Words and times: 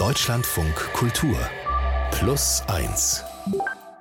Deutschlandfunk 0.00 0.74
Kultur 0.94 1.36
Plus 2.10 2.62
1 2.68 3.22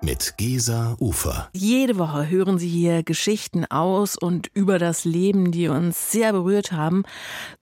mit 0.02 0.36
Gesa 0.38 0.96
Ufer. 0.98 1.50
Jede 1.52 1.98
Woche 1.98 2.30
hören 2.30 2.58
Sie 2.58 2.70
hier 2.70 3.04
Geschichten 3.04 3.66
aus 3.66 4.18
und 4.18 4.50
über 4.54 4.80
das 4.80 5.04
Leben, 5.04 5.52
die 5.52 5.68
uns 5.68 6.14
sehr 6.14 6.32
berührt 6.32 6.72
haben. 6.72 7.04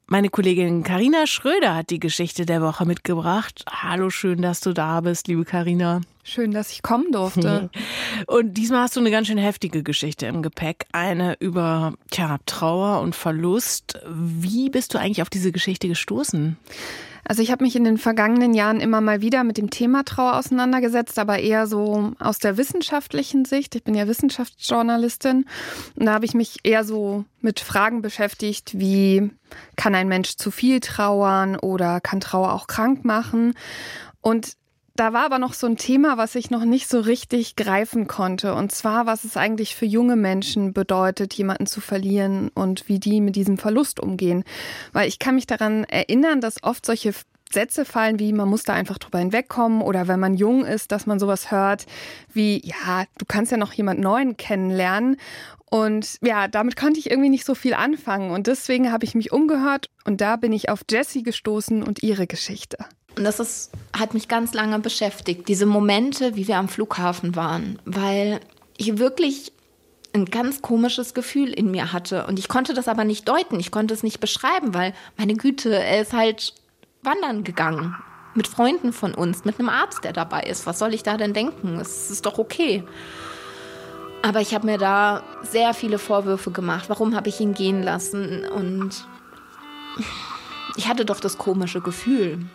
Meine 0.06 0.30
Kollegin 0.30 0.84
Karina 0.84 1.26
Schröder 1.26 1.74
hat 1.74 1.90
die 1.90 2.00
Geschichte 2.00 2.46
der 2.46 2.62
Woche 2.62 2.86
mitgebracht. 2.86 3.66
Hallo, 3.68 4.12
schön, 4.12 4.44
dass 4.44 4.62
du 4.62 4.72
da 4.72 5.02
bist, 5.02 5.28
liebe 5.28 5.44
Karina. 5.44 6.02
Schön, 6.24 6.52
dass 6.52 6.72
ich 6.72 6.84
kommen 6.84 7.12
durfte. 7.12 7.72
und 8.28 8.54
diesmal 8.54 8.82
hast 8.82 8.96
du 8.96 9.00
eine 9.00 9.10
ganz 9.10 9.26
schön 9.26 9.40
heftige 9.40 9.82
Geschichte 9.82 10.28
im 10.28 10.44
Gepäck, 10.44 10.86
eine 10.92 11.38
über 11.40 11.96
tja, 12.12 12.38
Trauer 12.46 13.02
und 13.02 13.16
Verlust. 13.16 14.00
Wie 14.08 14.70
bist 14.70 14.94
du 14.94 15.00
eigentlich 15.00 15.24
auf 15.24 15.32
diese 15.32 15.52
Geschichte 15.52 15.88
gestoßen? 15.88 16.56
Also 17.28 17.42
ich 17.42 17.52
habe 17.52 17.64
mich 17.66 17.76
in 17.76 17.84
den 17.84 17.98
vergangenen 17.98 18.54
Jahren 18.54 18.80
immer 18.80 19.02
mal 19.02 19.20
wieder 19.20 19.44
mit 19.44 19.58
dem 19.58 19.70
Thema 19.70 20.04
Trauer 20.04 20.38
auseinandergesetzt, 20.38 21.20
aber 21.20 21.40
eher 21.40 21.68
so 21.68 22.14
aus 22.20 22.40
der 22.40 22.56
wissenschaftlichen 22.56 23.44
Sicht. 23.44 23.76
Ich 23.76 23.84
bin 23.84 23.96
ja 23.96 24.08
Wissenschaftsjournalistin 24.08 25.46
und 25.96 26.06
da 26.06 26.14
habe 26.14 26.24
ich 26.24 26.34
mich 26.34 26.60
eher 26.64 26.86
so 26.86 27.26
mit 27.42 27.60
Fragen 27.60 28.02
beschäftigt, 28.02 28.80
wie 28.80 29.30
kann 29.76 29.94
ein 29.94 30.08
Mensch 30.08 30.38
zu 30.38 30.52
viel 30.52 30.80
trauern 30.80 31.58
oder 31.58 32.00
kann 32.00 32.22
Trauer 32.22 32.54
auch 32.54 32.68
krank 32.68 33.04
machen? 33.04 33.56
Und 34.22 34.54
da 34.98 35.14
war 35.14 35.26
aber 35.26 35.40
noch 35.40 35.54
so 35.54 35.68
ein 35.68 35.78
Thema, 35.78 36.18
was 36.18 36.36
ich 36.36 36.50
noch 36.50 36.66
nicht 36.66 36.90
so 36.90 37.00
richtig 37.00 37.56
greifen 37.56 38.08
konnte. 38.08 38.56
Und 38.56 38.72
zwar, 38.72 39.06
was 39.06 39.24
es 39.24 39.38
eigentlich 39.38 39.76
für 39.76 39.86
junge 39.86 40.16
Menschen 40.16 40.74
bedeutet, 40.74 41.34
jemanden 41.36 41.68
zu 41.68 41.82
verlieren 41.82 42.50
und 42.54 42.90
wie 42.90 43.00
die 43.00 43.22
mit 43.22 43.36
diesem 43.36 43.58
Verlust 43.58 44.00
umgehen. 44.00 44.44
Weil 44.94 45.08
ich 45.08 45.20
kann 45.20 45.36
mich 45.36 45.46
daran 45.46 45.84
erinnern, 45.84 46.42
dass 46.42 46.64
oft 46.64 46.86
solche 46.86 47.14
Sätze 47.54 47.86
fallen 47.86 48.20
wie, 48.20 48.34
man 48.34 48.50
muss 48.50 48.64
da 48.64 48.74
einfach 48.74 48.98
drüber 48.98 49.20
hinwegkommen 49.20 49.82
oder 49.82 50.08
wenn 50.08 50.20
man 50.20 50.36
jung 50.36 50.66
ist, 50.66 50.92
dass 50.92 51.06
man 51.06 51.20
sowas 51.20 51.52
hört 51.52 51.86
wie, 52.34 52.62
ja, 52.66 53.06
du 53.20 53.26
kannst 53.26 53.52
ja 53.52 53.58
noch 53.58 53.74
jemand 53.74 54.00
Neuen 54.00 54.36
kennenlernen. 54.36 55.18
Und 55.70 56.18
ja, 56.22 56.48
damit 56.48 56.76
konnte 56.76 57.00
ich 57.00 57.12
irgendwie 57.12 57.30
nicht 57.30 57.46
so 57.46 57.54
viel 57.54 57.74
anfangen. 57.74 58.32
Und 58.32 58.48
deswegen 58.48 58.92
habe 58.92 59.06
ich 59.06 59.16
mich 59.16 59.32
umgehört 59.32 59.90
und 60.06 60.22
da 60.22 60.38
bin 60.38 60.54
ich 60.54 60.70
auf 60.70 60.82
Jessie 60.90 61.24
gestoßen 61.24 61.84
und 61.84 62.04
ihre 62.04 62.26
Geschichte. 62.26 62.78
Und 63.18 63.24
das 63.24 63.40
ist, 63.40 63.72
hat 63.98 64.14
mich 64.14 64.28
ganz 64.28 64.54
lange 64.54 64.78
beschäftigt, 64.80 65.48
diese 65.48 65.66
Momente, 65.66 66.36
wie 66.36 66.48
wir 66.48 66.58
am 66.58 66.70
Flughafen 66.70 67.36
waren, 67.36 67.80
weil 67.84 68.40
ich 68.78 69.00
wirklich 69.00 69.52
ein 70.14 70.26
ganz 70.26 70.62
komisches 70.62 71.16
Gefühl 71.16 71.50
in 71.50 71.72
mir 71.72 71.94
hatte. 71.94 72.28
Und 72.28 72.38
ich 72.38 72.48
konnte 72.48 72.76
das 72.76 72.88
aber 72.88 73.06
nicht 73.06 73.28
deuten, 73.28 73.60
ich 73.60 73.72
konnte 73.72 73.96
es 73.96 74.04
nicht 74.04 74.20
beschreiben, 74.20 74.74
weil 74.76 74.94
meine 75.18 75.34
Güte, 75.34 75.76
er 75.76 76.02
ist 76.02 76.14
halt 76.14 76.54
wandern 77.02 77.44
gegangen. 77.44 77.96
Mit 78.36 78.48
Freunden 78.48 78.94
von 78.94 79.16
uns, 79.16 79.46
mit 79.46 79.60
einem 79.60 79.70
Arzt, 79.70 80.04
der 80.04 80.14
dabei 80.14 80.42
ist. 80.42 80.68
Was 80.68 80.78
soll 80.78 80.94
ich 80.94 81.02
da 81.02 81.18
denn 81.18 81.34
denken? 81.34 81.80
Es 81.80 82.12
ist 82.12 82.28
doch 82.28 82.38
okay. 82.38 82.84
Aber 84.22 84.42
ich 84.42 84.54
habe 84.54 84.68
mir 84.68 84.78
da 84.78 85.24
sehr 85.42 85.74
viele 85.74 85.98
Vorwürfe 85.98 86.52
gemacht. 86.52 86.88
Warum 86.88 87.16
habe 87.16 87.30
ich 87.30 87.40
ihn 87.40 87.56
gehen 87.56 87.82
lassen? 87.82 88.46
Und 88.46 89.08
ich 90.76 90.88
hatte 90.88 91.04
doch 91.04 91.20
das 91.20 91.40
komische 91.40 91.82
Gefühl. 91.82 92.46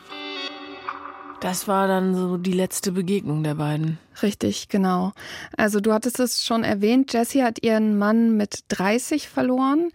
Das 1.42 1.66
war 1.66 1.88
dann 1.88 2.14
so 2.14 2.36
die 2.36 2.52
letzte 2.52 2.92
Begegnung 2.92 3.42
der 3.42 3.56
beiden. 3.56 3.98
Richtig, 4.22 4.68
genau. 4.68 5.12
Also 5.56 5.80
du 5.80 5.92
hattest 5.92 6.20
es 6.20 6.44
schon 6.44 6.62
erwähnt, 6.62 7.12
Jessie 7.12 7.42
hat 7.42 7.64
ihren 7.64 7.98
Mann 7.98 8.36
mit 8.36 8.60
30 8.68 9.28
verloren. 9.28 9.90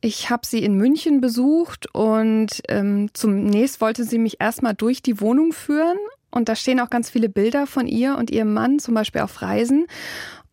Ich 0.00 0.30
habe 0.30 0.44
sie 0.44 0.64
in 0.64 0.74
München 0.74 1.20
besucht 1.20 1.94
und 1.94 2.60
ähm, 2.66 3.08
zunächst 3.12 3.80
wollte 3.80 4.02
sie 4.02 4.18
mich 4.18 4.40
erstmal 4.40 4.74
durch 4.74 5.00
die 5.00 5.20
Wohnung 5.20 5.52
führen. 5.52 5.96
Und 6.32 6.48
da 6.48 6.56
stehen 6.56 6.80
auch 6.80 6.90
ganz 6.90 7.08
viele 7.08 7.28
Bilder 7.28 7.68
von 7.68 7.86
ihr 7.86 8.16
und 8.16 8.30
ihrem 8.30 8.52
Mann, 8.52 8.80
zum 8.80 8.94
Beispiel 8.94 9.20
auf 9.20 9.42
Reisen. 9.42 9.86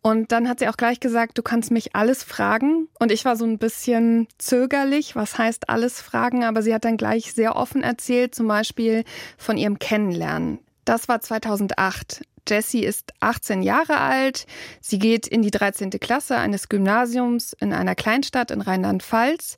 Und 0.00 0.32
dann 0.32 0.48
hat 0.48 0.60
sie 0.60 0.68
auch 0.68 0.76
gleich 0.76 1.00
gesagt, 1.00 1.38
du 1.38 1.42
kannst 1.42 1.70
mich 1.70 1.94
alles 1.94 2.22
fragen. 2.22 2.88
Und 2.98 3.10
ich 3.10 3.24
war 3.24 3.36
so 3.36 3.44
ein 3.44 3.58
bisschen 3.58 4.28
zögerlich, 4.38 5.16
was 5.16 5.38
heißt 5.38 5.68
alles 5.68 6.00
fragen, 6.00 6.44
aber 6.44 6.62
sie 6.62 6.72
hat 6.72 6.84
dann 6.84 6.96
gleich 6.96 7.32
sehr 7.32 7.56
offen 7.56 7.82
erzählt, 7.82 8.34
zum 8.34 8.46
Beispiel 8.46 9.04
von 9.36 9.56
ihrem 9.56 9.78
Kennenlernen. 9.78 10.60
Das 10.84 11.08
war 11.08 11.20
2008. 11.20 12.22
Jessie 12.48 12.84
ist 12.84 13.12
18 13.20 13.62
Jahre 13.62 13.98
alt. 13.98 14.46
Sie 14.80 14.98
geht 14.98 15.26
in 15.26 15.42
die 15.42 15.50
13. 15.50 15.90
Klasse 15.90 16.36
eines 16.36 16.68
Gymnasiums 16.68 17.52
in 17.60 17.72
einer 17.72 17.94
Kleinstadt 17.94 18.50
in 18.50 18.62
Rheinland-Pfalz. 18.62 19.56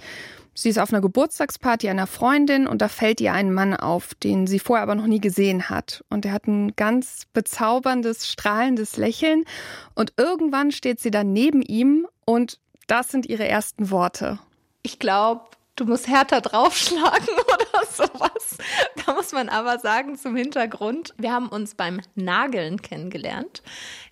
Sie 0.60 0.68
ist 0.68 0.78
auf 0.78 0.92
einer 0.92 1.00
Geburtstagsparty 1.00 1.88
einer 1.88 2.06
Freundin 2.06 2.66
und 2.66 2.82
da 2.82 2.88
fällt 2.88 3.22
ihr 3.22 3.32
ein 3.32 3.50
Mann 3.50 3.72
auf, 3.72 4.12
den 4.12 4.46
sie 4.46 4.58
vorher 4.58 4.82
aber 4.82 4.94
noch 4.94 5.06
nie 5.06 5.18
gesehen 5.18 5.70
hat. 5.70 6.04
Und 6.10 6.26
er 6.26 6.32
hat 6.32 6.46
ein 6.46 6.76
ganz 6.76 7.22
bezauberndes, 7.32 8.28
strahlendes 8.28 8.98
Lächeln. 8.98 9.46
Und 9.94 10.12
irgendwann 10.18 10.70
steht 10.70 11.00
sie 11.00 11.10
dann 11.10 11.32
neben 11.32 11.62
ihm 11.62 12.06
und 12.26 12.58
das 12.88 13.08
sind 13.08 13.24
ihre 13.24 13.48
ersten 13.48 13.90
Worte. 13.90 14.38
Ich 14.82 14.98
glaube, 14.98 15.46
du 15.76 15.86
musst 15.86 16.08
härter 16.08 16.42
draufschlagen 16.42 17.28
oder 17.54 17.86
sowas. 17.90 18.58
Da 19.06 19.14
muss 19.14 19.32
man 19.32 19.48
aber 19.48 19.78
sagen 19.78 20.18
zum 20.18 20.36
Hintergrund, 20.36 21.14
wir 21.16 21.32
haben 21.32 21.48
uns 21.48 21.74
beim 21.74 22.02
Nageln 22.16 22.82
kennengelernt. 22.82 23.62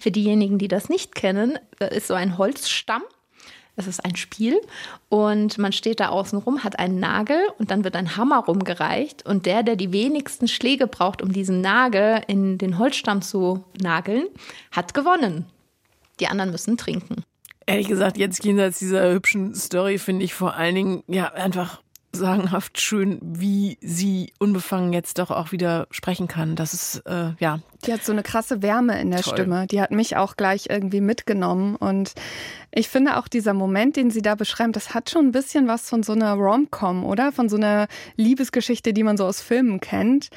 Für 0.00 0.10
diejenigen, 0.10 0.56
die 0.56 0.68
das 0.68 0.88
nicht 0.88 1.14
kennen, 1.14 1.58
da 1.78 1.88
ist 1.88 2.06
so 2.06 2.14
ein 2.14 2.38
Holzstamm 2.38 3.02
es 3.78 3.86
ist 3.86 4.04
ein 4.04 4.16
Spiel 4.16 4.60
und 5.08 5.56
man 5.56 5.72
steht 5.72 6.00
da 6.00 6.08
außen 6.08 6.38
rum, 6.38 6.64
hat 6.64 6.78
einen 6.78 6.98
Nagel 6.98 7.38
und 7.58 7.70
dann 7.70 7.84
wird 7.84 7.96
ein 7.96 8.16
Hammer 8.16 8.40
rumgereicht 8.40 9.24
und 9.24 9.46
der, 9.46 9.62
der 9.62 9.76
die 9.76 9.92
wenigsten 9.92 10.48
Schläge 10.48 10.86
braucht, 10.86 11.22
um 11.22 11.32
diesen 11.32 11.60
Nagel 11.60 12.22
in 12.26 12.58
den 12.58 12.78
Holzstamm 12.78 13.22
zu 13.22 13.64
nageln, 13.80 14.26
hat 14.72 14.94
gewonnen. 14.94 15.46
Die 16.20 16.26
anderen 16.26 16.50
müssen 16.50 16.76
trinken. 16.76 17.22
Ehrlich 17.66 17.86
gesagt, 17.86 18.16
jetzt 18.18 18.44
jenseits 18.44 18.78
dieser 18.78 19.12
hübschen 19.12 19.54
Story 19.54 19.98
finde 19.98 20.24
ich 20.24 20.34
vor 20.34 20.54
allen 20.54 20.74
Dingen 20.74 21.02
ja 21.06 21.32
einfach 21.32 21.80
sagenhaft 22.12 22.80
schön, 22.80 23.18
wie 23.22 23.78
sie 23.80 24.32
unbefangen 24.38 24.92
jetzt 24.92 25.18
doch 25.18 25.30
auch 25.30 25.52
wieder 25.52 25.86
sprechen 25.90 26.26
kann. 26.26 26.56
Das 26.56 26.72
ist, 26.72 27.02
äh, 27.06 27.32
ja. 27.38 27.60
Die 27.84 27.92
hat 27.92 28.02
so 28.02 28.12
eine 28.12 28.22
krasse 28.22 28.62
Wärme 28.62 29.00
in 29.00 29.10
der 29.10 29.20
Toll. 29.20 29.34
Stimme. 29.34 29.66
Die 29.66 29.80
hat 29.80 29.90
mich 29.90 30.16
auch 30.16 30.36
gleich 30.36 30.66
irgendwie 30.70 31.00
mitgenommen. 31.00 31.76
Und 31.76 32.14
ich 32.72 32.88
finde 32.88 33.18
auch 33.18 33.28
dieser 33.28 33.54
Moment, 33.54 33.96
den 33.96 34.10
sie 34.10 34.22
da 34.22 34.34
beschreibt, 34.34 34.74
das 34.74 34.94
hat 34.94 35.10
schon 35.10 35.26
ein 35.26 35.32
bisschen 35.32 35.68
was 35.68 35.88
von 35.88 36.02
so 36.02 36.12
einer 36.12 36.32
Rom-Com, 36.32 37.04
oder? 37.04 37.30
Von 37.30 37.48
so 37.48 37.56
einer 37.56 37.86
Liebesgeschichte, 38.16 38.92
die 38.92 39.04
man 39.04 39.16
so 39.16 39.24
aus 39.24 39.40
Filmen 39.40 39.80
kennt. 39.80 40.28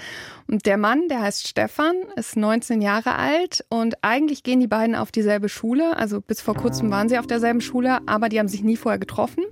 Und 0.48 0.66
der 0.66 0.78
Mann, 0.78 1.08
der 1.10 1.22
heißt 1.22 1.48
Stefan, 1.48 1.96
ist 2.16 2.36
19 2.36 2.82
Jahre 2.82 3.16
alt 3.16 3.64
und 3.70 4.04
eigentlich 4.04 4.44
gehen 4.44 4.60
die 4.60 4.68
beiden 4.68 4.96
auf 4.96 5.12
dieselbe 5.12 5.50
Schule. 5.50 5.96
Also 5.96 6.20
bis 6.22 6.42
vor 6.42 6.56
kurzem 6.56 6.92
waren 6.92 7.10
sie 7.10 7.18
auf 7.18 7.28
derselben 7.28 7.62
Schule, 7.62 8.00
aber 8.06 8.28
die 8.28 8.38
haben 8.38 8.50
sich 8.50 8.62
nie 8.62 8.76
vorher 8.76 9.00
getroffen. 9.00 9.44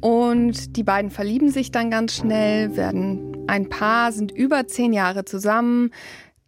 Und 0.00 0.76
die 0.76 0.82
beiden 0.82 1.10
verlieben 1.10 1.50
sich 1.50 1.70
dann 1.70 1.90
ganz 1.90 2.16
schnell, 2.16 2.76
werden 2.76 3.44
ein 3.46 3.68
Paar, 3.68 4.12
sind 4.12 4.32
über 4.32 4.66
zehn 4.66 4.92
Jahre 4.92 5.24
zusammen. 5.24 5.90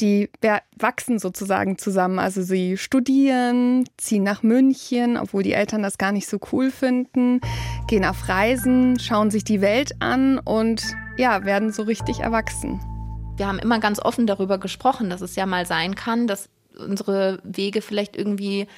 Die 0.00 0.30
wachsen 0.78 1.18
sozusagen 1.18 1.76
zusammen. 1.76 2.20
Also 2.20 2.42
sie 2.42 2.76
studieren, 2.76 3.84
ziehen 3.96 4.22
nach 4.22 4.44
München, 4.44 5.16
obwohl 5.16 5.42
die 5.42 5.54
Eltern 5.54 5.82
das 5.82 5.98
gar 5.98 6.12
nicht 6.12 6.28
so 6.28 6.38
cool 6.52 6.70
finden, 6.70 7.40
gehen 7.88 8.04
auf 8.04 8.28
Reisen, 8.28 8.98
schauen 9.00 9.30
sich 9.30 9.42
die 9.42 9.60
Welt 9.60 9.96
an 9.98 10.38
und 10.38 10.82
ja, 11.16 11.44
werden 11.44 11.72
so 11.72 11.82
richtig 11.82 12.20
erwachsen. 12.20 12.80
Wir 13.36 13.48
haben 13.48 13.58
immer 13.58 13.80
ganz 13.80 13.98
offen 13.98 14.26
darüber 14.26 14.58
gesprochen, 14.58 15.10
dass 15.10 15.20
es 15.20 15.34
ja 15.34 15.46
mal 15.46 15.66
sein 15.66 15.96
kann, 15.96 16.28
dass 16.28 16.48
unsere 16.78 17.40
Wege 17.42 17.82
vielleicht 17.82 18.16
irgendwie 18.16 18.68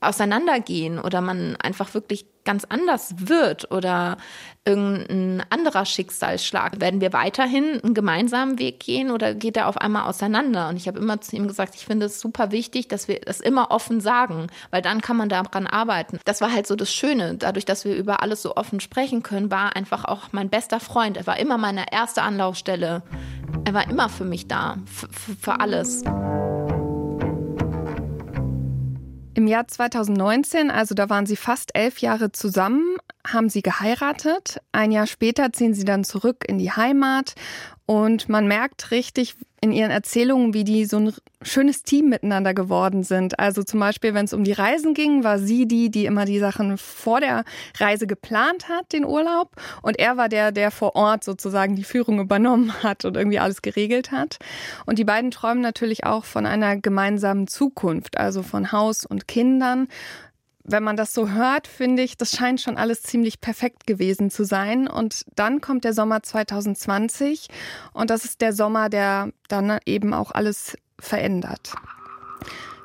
auseinandergehen 0.00 0.98
oder 0.98 1.20
man 1.20 1.56
einfach 1.56 1.94
wirklich 1.94 2.26
ganz 2.44 2.64
anders 2.64 3.14
wird 3.18 3.70
oder 3.70 4.16
irgendein 4.64 5.44
anderer 5.50 5.84
Schicksalsschlag. 5.84 6.80
Werden 6.80 7.02
wir 7.02 7.12
weiterhin 7.12 7.80
einen 7.82 7.92
gemeinsamen 7.92 8.58
Weg 8.58 8.80
gehen 8.80 9.10
oder 9.10 9.34
geht 9.34 9.58
er 9.58 9.68
auf 9.68 9.76
einmal 9.76 10.04
auseinander? 10.04 10.70
Und 10.70 10.76
ich 10.76 10.88
habe 10.88 10.98
immer 10.98 11.20
zu 11.20 11.36
ihm 11.36 11.46
gesagt, 11.46 11.74
ich 11.74 11.84
finde 11.84 12.06
es 12.06 12.20
super 12.20 12.50
wichtig, 12.50 12.88
dass 12.88 13.06
wir 13.06 13.20
das 13.20 13.40
immer 13.40 13.70
offen 13.70 14.00
sagen, 14.00 14.46
weil 14.70 14.80
dann 14.80 15.02
kann 15.02 15.18
man 15.18 15.28
daran 15.28 15.66
arbeiten. 15.66 16.20
Das 16.24 16.40
war 16.40 16.52
halt 16.52 16.66
so 16.66 16.74
das 16.74 16.90
Schöne. 16.90 17.34
Dadurch, 17.34 17.66
dass 17.66 17.84
wir 17.84 17.94
über 17.94 18.22
alles 18.22 18.40
so 18.40 18.56
offen 18.56 18.80
sprechen 18.80 19.22
können, 19.22 19.50
war 19.50 19.76
einfach 19.76 20.06
auch 20.06 20.28
mein 20.32 20.48
bester 20.48 20.80
Freund. 20.80 21.18
Er 21.18 21.26
war 21.26 21.38
immer 21.38 21.58
meine 21.58 21.92
erste 21.92 22.22
Anlaufstelle. 22.22 23.02
Er 23.66 23.74
war 23.74 23.90
immer 23.90 24.08
für 24.08 24.24
mich 24.24 24.48
da, 24.48 24.76
für 25.40 25.60
alles. 25.60 26.02
Im 29.38 29.46
Jahr 29.46 29.68
2019, 29.68 30.68
also 30.68 30.96
da 30.96 31.08
waren 31.10 31.24
sie 31.24 31.36
fast 31.36 31.70
elf 31.76 31.98
Jahre 31.98 32.32
zusammen, 32.32 32.96
haben 33.26 33.48
sie 33.48 33.62
geheiratet. 33.62 34.58
Ein 34.72 34.92
Jahr 34.92 35.06
später 35.06 35.52
ziehen 35.52 35.74
sie 35.74 35.84
dann 35.84 36.04
zurück 36.04 36.44
in 36.46 36.58
die 36.58 36.72
Heimat 36.72 37.34
und 37.90 38.28
man 38.28 38.46
merkt 38.46 38.90
richtig 38.90 39.34
in 39.62 39.72
ihren 39.72 39.90
Erzählungen, 39.90 40.52
wie 40.52 40.62
die 40.62 40.84
so 40.84 40.98
ein 40.98 41.14
schönes 41.40 41.82
Team 41.82 42.10
miteinander 42.10 42.52
geworden 42.52 43.02
sind. 43.02 43.38
Also 43.38 43.62
zum 43.62 43.80
Beispiel, 43.80 44.12
wenn 44.12 44.26
es 44.26 44.34
um 44.34 44.44
die 44.44 44.52
Reisen 44.52 44.92
ging, 44.92 45.24
war 45.24 45.38
sie 45.38 45.66
die, 45.66 45.90
die 45.90 46.04
immer 46.04 46.26
die 46.26 46.38
Sachen 46.38 46.76
vor 46.76 47.20
der 47.20 47.44
Reise 47.78 48.06
geplant 48.06 48.68
hat, 48.68 48.92
den 48.92 49.06
Urlaub. 49.06 49.52
Und 49.80 49.98
er 49.98 50.18
war 50.18 50.28
der, 50.28 50.52
der 50.52 50.70
vor 50.70 50.96
Ort 50.96 51.24
sozusagen 51.24 51.76
die 51.76 51.84
Führung 51.84 52.20
übernommen 52.20 52.74
hat 52.82 53.06
und 53.06 53.16
irgendwie 53.16 53.38
alles 53.38 53.62
geregelt 53.62 54.12
hat. 54.12 54.36
Und 54.84 54.98
die 54.98 55.04
beiden 55.04 55.30
träumen 55.30 55.62
natürlich 55.62 56.04
auch 56.04 56.26
von 56.26 56.44
einer 56.44 56.76
gemeinsamen 56.76 57.48
Zukunft, 57.48 58.18
also 58.18 58.42
von 58.42 58.70
Haus 58.70 59.06
und 59.06 59.26
Kindern 59.26 59.88
wenn 60.70 60.82
man 60.82 60.96
das 60.96 61.14
so 61.14 61.30
hört, 61.30 61.66
finde 61.66 62.02
ich, 62.02 62.16
das 62.16 62.32
scheint 62.32 62.60
schon 62.60 62.76
alles 62.76 63.02
ziemlich 63.02 63.40
perfekt 63.40 63.86
gewesen 63.86 64.30
zu 64.30 64.44
sein. 64.44 64.86
Und 64.86 65.24
dann 65.34 65.60
kommt 65.60 65.84
der 65.84 65.94
Sommer 65.94 66.22
2020 66.22 67.48
und 67.92 68.10
das 68.10 68.24
ist 68.24 68.40
der 68.40 68.52
Sommer, 68.52 68.88
der 68.88 69.32
dann 69.48 69.78
eben 69.86 70.12
auch 70.14 70.30
alles 70.30 70.76
verändert. 71.00 71.72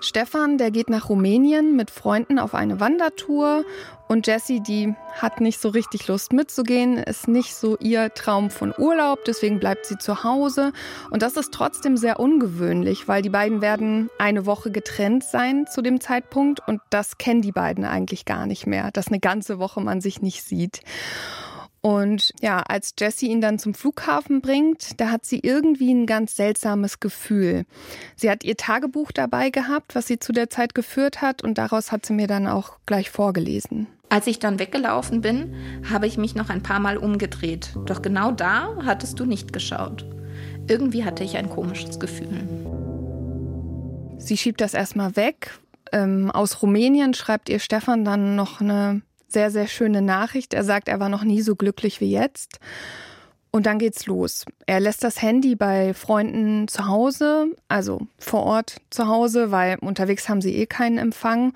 Stefan, 0.04 0.58
der 0.58 0.70
geht 0.70 0.90
nach 0.90 1.08
Rumänien 1.08 1.78
mit 1.78 1.90
Freunden 1.90 2.38
auf 2.38 2.54
eine 2.54 2.82
Wandertour. 2.82 3.64
Und 4.10 4.28
Jessie, 4.28 4.60
die 4.60 4.94
hat 5.14 5.40
nicht 5.40 5.62
so 5.62 5.70
richtig 5.70 6.08
Lust 6.08 6.34
mitzugehen, 6.34 6.98
ist 6.98 7.30
nicht 7.30 7.56
so 7.56 7.78
ihr 7.78 8.14
Traum 8.14 8.50
von 8.50 8.74
Urlaub, 8.78 9.24
deswegen 9.26 9.60
bleibt 9.60 9.86
sie 9.86 9.98
zu 9.98 10.26
Hause. 10.26 10.74
Und 11.10 11.22
das 11.22 11.38
ist 11.38 11.54
trotzdem 11.54 11.96
sehr 11.96 12.20
ungewöhnlich, 12.20 13.08
weil 13.08 13.22
die 13.22 13.30
beiden 13.30 13.62
werden 13.62 14.10
eine 14.20 14.46
Woche 14.46 14.72
getrennt 14.72 15.24
sein 15.24 15.68
zu 15.68 15.82
dem 15.82 16.02
Zeitpunkt. 16.02 16.60
Und 16.68 16.82
das 16.90 17.18
kennen 17.18 17.42
die 17.42 17.54
beiden 17.54 17.86
eigentlich 17.86 18.26
gar 18.26 18.46
nicht 18.46 18.68
mehr, 18.68 18.92
dass 18.92 19.08
eine 19.08 19.22
ganze 19.22 19.58
Woche 19.58 19.80
man 19.80 20.02
sich 20.02 20.22
nicht 20.22 20.44
sieht. 20.44 20.82
Und 21.86 22.32
ja, 22.40 22.62
als 22.62 22.94
Jessie 22.98 23.28
ihn 23.28 23.42
dann 23.42 23.60
zum 23.60 23.74
Flughafen 23.74 24.40
bringt, 24.40 25.02
da 25.02 25.12
hat 25.12 25.26
sie 25.26 25.40
irgendwie 25.44 25.94
ein 25.94 26.06
ganz 26.06 26.38
seltsames 26.38 27.02
Gefühl. 27.02 27.66
Sie 28.16 28.32
hat 28.32 28.46
ihr 28.46 28.56
Tagebuch 28.56 29.12
dabei 29.12 29.50
gehabt, 29.50 29.94
was 29.94 30.08
sie 30.08 30.18
zu 30.18 30.32
der 30.32 30.50
Zeit 30.50 30.76
geführt 30.76 31.22
hat, 31.22 31.44
und 31.44 31.58
daraus 31.58 31.92
hat 31.92 32.06
sie 32.06 32.14
mir 32.14 32.28
dann 32.28 32.48
auch 32.48 32.78
gleich 32.86 33.10
vorgelesen. 33.10 33.88
Als 34.08 34.28
ich 34.28 34.40
dann 34.40 34.60
weggelaufen 34.60 35.20
bin, 35.20 35.56
habe 35.92 36.08
ich 36.08 36.18
mich 36.18 36.36
noch 36.36 36.50
ein 36.50 36.64
paar 36.64 36.80
Mal 36.80 36.96
umgedreht. 36.96 37.76
Doch 37.86 38.02
genau 38.02 38.32
da 38.32 38.78
hattest 38.86 39.20
du 39.20 39.26
nicht 39.26 39.52
geschaut. 39.52 40.06
Irgendwie 40.70 41.04
hatte 41.04 41.26
ich 41.26 41.36
ein 41.36 41.50
komisches 41.50 42.00
Gefühl. 42.00 42.48
Sie 44.20 44.38
schiebt 44.38 44.62
das 44.62 44.74
erstmal 44.74 45.18
weg. 45.18 45.60
Ähm, 45.92 46.32
aus 46.32 46.62
Rumänien 46.62 47.14
schreibt 47.14 47.50
ihr 47.50 47.60
Stefan 47.60 48.06
dann 48.06 48.38
noch 48.38 48.62
eine 48.62 49.02
sehr, 49.34 49.52
sehr 49.52 49.68
schöne 49.68 50.02
Nachricht. 50.02 50.54
Er 50.54 50.64
sagt, 50.64 50.88
er 50.88 51.00
war 51.00 51.10
noch 51.10 51.24
nie 51.24 51.42
so 51.42 51.56
glücklich 51.56 52.00
wie 52.02 52.12
jetzt. 52.12 52.60
Und 53.52 53.68
dann 53.68 53.78
geht's 53.78 54.08
los. 54.08 54.46
Er 54.66 54.80
lässt 54.80 55.04
das 55.04 55.22
Handy 55.22 55.56
bei 55.56 55.94
Freunden 55.94 56.68
zu 56.68 56.88
Hause, 56.88 57.52
also 57.68 58.02
vor 58.18 58.44
Ort 58.44 58.78
zu 58.90 59.08
Hause, 59.08 59.52
weil 59.52 59.78
unterwegs 59.80 60.28
haben 60.28 60.42
sie 60.42 60.56
eh 60.56 60.66
keinen 60.66 60.98
Empfang. 60.98 61.54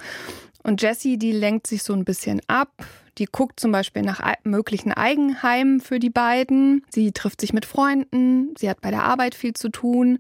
Und 0.62 0.82
Jessie, 0.82 1.18
die 1.18 1.32
lenkt 1.32 1.66
sich 1.66 1.82
so 1.82 1.94
ein 1.94 2.06
bisschen 2.06 2.42
ab. 2.48 2.70
Die 3.18 3.26
guckt 3.26 3.60
zum 3.60 3.72
Beispiel 3.72 4.04
nach 4.04 4.22
möglichen 4.44 4.92
Eigenheimen 4.92 5.80
für 5.80 5.98
die 5.98 6.12
beiden. 6.12 6.86
Sie 6.90 7.12
trifft 7.14 7.42
sich 7.42 7.52
mit 7.52 7.66
Freunden. 7.66 8.54
Sie 8.60 8.70
hat 8.70 8.82
bei 8.82 8.92
der 8.92 9.04
Arbeit 9.04 9.34
viel 9.34 9.54
zu 9.54 9.70
tun. 9.70 10.20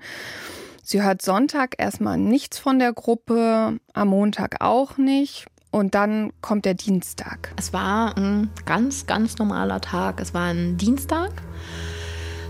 Sie 0.82 1.04
hört 1.04 1.22
Sonntag 1.22 1.76
erstmal 1.78 2.18
nichts 2.18 2.58
von 2.58 2.80
der 2.80 2.94
Gruppe, 2.94 3.78
am 3.94 4.08
Montag 4.08 4.62
auch 4.62 4.98
nicht. 4.98 5.46
Und 5.72 5.96
dann 5.96 6.32
kommt 6.42 6.66
der 6.66 6.74
Dienstag. 6.74 7.52
Es 7.58 7.74
war 7.74 8.18
ein 8.18 8.50
ganz, 8.66 9.06
ganz 9.06 9.38
normaler 9.38 9.82
Tag. 9.82 10.20
Es 10.22 10.34
war 10.34 10.48
ein 10.48 10.78
Dienstag. 10.78 11.32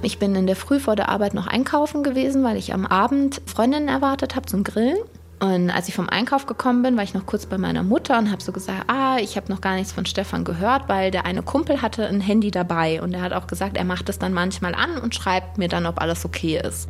Ich 0.04 0.20
bin 0.20 0.36
in 0.36 0.46
der 0.46 0.56
Früh 0.56 0.80
vor 0.80 0.96
der 0.96 1.10
Arbeit 1.10 1.34
noch 1.34 1.48
einkaufen 1.48 2.04
gewesen, 2.04 2.44
weil 2.44 2.58
ich 2.58 2.74
am 2.74 2.86
Abend 2.86 3.42
Freundinnen 3.46 3.88
erwartet 3.88 4.36
habe 4.36 4.46
zum 4.46 4.64
Grillen. 4.64 4.98
Und 5.40 5.70
als 5.70 5.88
ich 5.88 5.94
vom 5.94 6.10
Einkauf 6.10 6.48
gekommen 6.48 6.82
bin, 6.82 6.98
war 6.98 7.04
ich 7.04 7.14
noch 7.14 7.26
kurz 7.26 7.46
bei 7.46 7.60
meiner 7.60 7.84
Mutter 7.84 8.18
und 8.18 8.32
habe 8.32 8.42
so 8.42 8.52
gesagt, 8.52 8.86
ah, 8.88 9.18
ich 9.20 9.38
habe 9.38 9.52
noch 9.52 9.62
gar 9.62 9.76
nichts 9.76 9.92
von 9.92 10.06
Stefan 10.06 10.44
gehört, 10.44 10.90
weil 10.90 11.12
der 11.12 11.26
eine 11.26 11.44
Kumpel 11.44 11.82
hatte 11.82 12.08
ein 12.08 12.22
Handy 12.22 12.50
dabei 12.50 13.02
und 13.02 13.14
er 13.14 13.22
hat 13.22 13.34
auch 13.34 13.46
gesagt, 13.46 13.78
er 13.78 13.86
macht 13.86 14.10
es 14.10 14.18
dann 14.18 14.34
manchmal 14.34 14.74
an 14.74 14.98
und 14.98 15.14
schreibt 15.14 15.60
mir 15.60 15.68
dann, 15.68 15.86
ob 15.86 16.02
alles 16.02 16.26
okay 16.26 16.60
ist. 16.64 16.90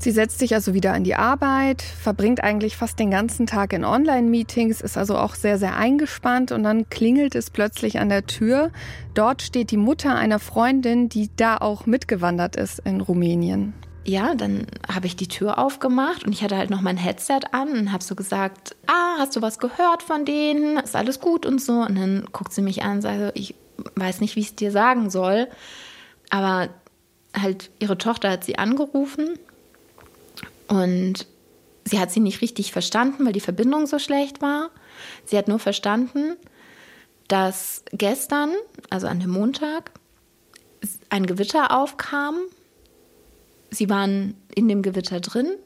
Sie 0.00 0.12
setzt 0.12 0.38
sich 0.38 0.54
also 0.54 0.72
wieder 0.72 0.94
an 0.94 1.04
die 1.04 1.14
Arbeit, 1.14 1.82
verbringt 1.82 2.42
eigentlich 2.42 2.74
fast 2.74 2.98
den 2.98 3.10
ganzen 3.10 3.46
Tag 3.46 3.74
in 3.74 3.84
Online-Meetings, 3.84 4.80
ist 4.80 4.96
also 4.96 5.18
auch 5.18 5.34
sehr, 5.34 5.58
sehr 5.58 5.76
eingespannt 5.76 6.52
und 6.52 6.62
dann 6.62 6.88
klingelt 6.88 7.34
es 7.34 7.50
plötzlich 7.50 7.98
an 7.98 8.08
der 8.08 8.24
Tür. 8.24 8.70
Dort 9.12 9.42
steht 9.42 9.70
die 9.70 9.76
Mutter 9.76 10.14
einer 10.14 10.38
Freundin, 10.38 11.10
die 11.10 11.28
da 11.36 11.58
auch 11.58 11.84
mitgewandert 11.84 12.56
ist 12.56 12.78
in 12.78 13.02
Rumänien. 13.02 13.74
Ja, 14.06 14.34
dann 14.34 14.66
habe 14.90 15.06
ich 15.06 15.16
die 15.16 15.28
Tür 15.28 15.58
aufgemacht 15.58 16.24
und 16.24 16.32
ich 16.32 16.42
hatte 16.42 16.56
halt 16.56 16.70
noch 16.70 16.80
mein 16.80 16.96
Headset 16.96 17.40
an 17.52 17.68
und 17.68 17.92
habe 17.92 18.02
so 18.02 18.14
gesagt, 18.14 18.76
ah, 18.86 19.18
hast 19.18 19.36
du 19.36 19.42
was 19.42 19.58
gehört 19.58 20.02
von 20.02 20.24
denen? 20.24 20.78
Ist 20.78 20.96
alles 20.96 21.20
gut 21.20 21.44
und 21.44 21.60
so. 21.60 21.74
Und 21.74 21.96
dann 21.96 22.24
guckt 22.32 22.54
sie 22.54 22.62
mich 22.62 22.82
an 22.82 22.92
und 22.96 23.02
sagt, 23.02 23.38
ich 23.38 23.54
weiß 23.96 24.22
nicht, 24.22 24.34
wie 24.34 24.40
ich 24.40 24.48
es 24.48 24.56
dir 24.56 24.72
sagen 24.72 25.10
soll. 25.10 25.48
Aber 26.30 26.70
halt 27.38 27.70
ihre 27.80 27.98
Tochter 27.98 28.30
hat 28.30 28.44
sie 28.44 28.56
angerufen 28.56 29.38
und 30.70 31.26
sie 31.84 31.98
hat 31.98 32.12
sie 32.12 32.20
nicht 32.20 32.40
richtig 32.42 32.72
verstanden, 32.72 33.26
weil 33.26 33.32
die 33.32 33.40
Verbindung 33.40 33.86
so 33.86 33.98
schlecht 33.98 34.40
war. 34.40 34.70
Sie 35.24 35.36
hat 35.36 35.48
nur 35.48 35.58
verstanden, 35.58 36.36
dass 37.26 37.84
gestern, 37.92 38.50
also 38.88 39.08
an 39.08 39.18
dem 39.18 39.30
Montag, 39.30 39.90
ein 41.08 41.26
Gewitter 41.26 41.76
aufkam. 41.76 42.38
Sie 43.70 43.90
waren 43.90 44.36
in 44.54 44.68
dem 44.68 44.82
Gewitter 44.82 45.20
drin 45.20 45.56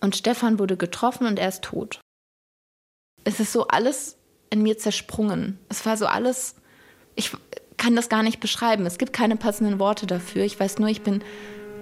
und 0.00 0.14
Stefan 0.14 0.60
wurde 0.60 0.76
getroffen 0.76 1.26
und 1.26 1.38
er 1.38 1.48
ist 1.48 1.64
tot. 1.64 2.00
Es 3.24 3.40
ist 3.40 3.52
so 3.52 3.66
alles 3.66 4.16
in 4.50 4.62
mir 4.62 4.78
zersprungen. 4.78 5.58
Es 5.68 5.84
war 5.84 5.96
so 5.96 6.06
alles, 6.06 6.54
ich 7.16 7.32
kann 7.76 7.96
das 7.96 8.08
gar 8.08 8.22
nicht 8.22 8.38
beschreiben. 8.38 8.86
Es 8.86 8.98
gibt 8.98 9.12
keine 9.12 9.36
passenden 9.36 9.80
Worte 9.80 10.06
dafür. 10.06 10.44
Ich 10.44 10.58
weiß 10.58 10.78
nur, 10.78 10.88
ich 10.88 11.02
bin 11.02 11.22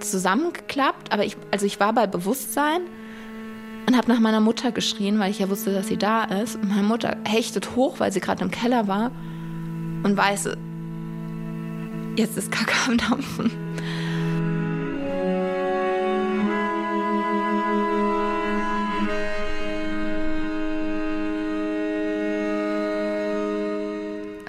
zusammengeklappt, 0.00 1.12
aber 1.12 1.24
ich, 1.24 1.36
also 1.50 1.66
ich 1.66 1.80
war 1.80 1.92
bei 1.92 2.06
Bewusstsein 2.06 2.82
und 3.86 3.96
habe 3.96 4.08
nach 4.08 4.20
meiner 4.20 4.40
Mutter 4.40 4.72
geschrien, 4.72 5.18
weil 5.18 5.30
ich 5.30 5.38
ja 5.38 5.48
wusste, 5.48 5.72
dass 5.72 5.88
sie 5.88 5.96
da 5.96 6.24
ist. 6.24 6.56
Und 6.56 6.68
meine 6.68 6.82
Mutter 6.82 7.16
hechtet 7.24 7.76
hoch, 7.76 8.00
weil 8.00 8.12
sie 8.12 8.20
gerade 8.20 8.44
im 8.44 8.50
Keller 8.50 8.88
war 8.88 9.12
und 10.02 10.16
weiß, 10.16 10.50
jetzt 12.16 12.36
ist 12.36 12.50
Kacke 12.50 12.74
am 12.86 12.98
Dampfen. 12.98 13.50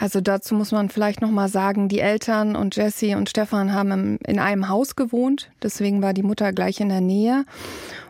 Also 0.08 0.22
dazu 0.22 0.56
muss 0.56 0.72
man 0.72 0.88
vielleicht 0.88 1.20
noch 1.20 1.32
mal 1.32 1.50
sagen, 1.50 1.90
die 1.90 2.00
Eltern 2.00 2.56
und 2.56 2.78
Jesse 2.78 3.18
und 3.18 3.30
Stefan 3.30 3.74
haben 3.74 4.16
in 4.26 4.40
einem 4.40 4.70
Haus 4.70 4.96
gewohnt, 4.96 5.50
deswegen 5.62 6.02
war 6.02 6.14
die 6.14 6.24
Mutter 6.24 6.54
gleich 6.54 6.80
in 6.80 6.88
der 6.88 7.02
Nähe. 7.02 7.44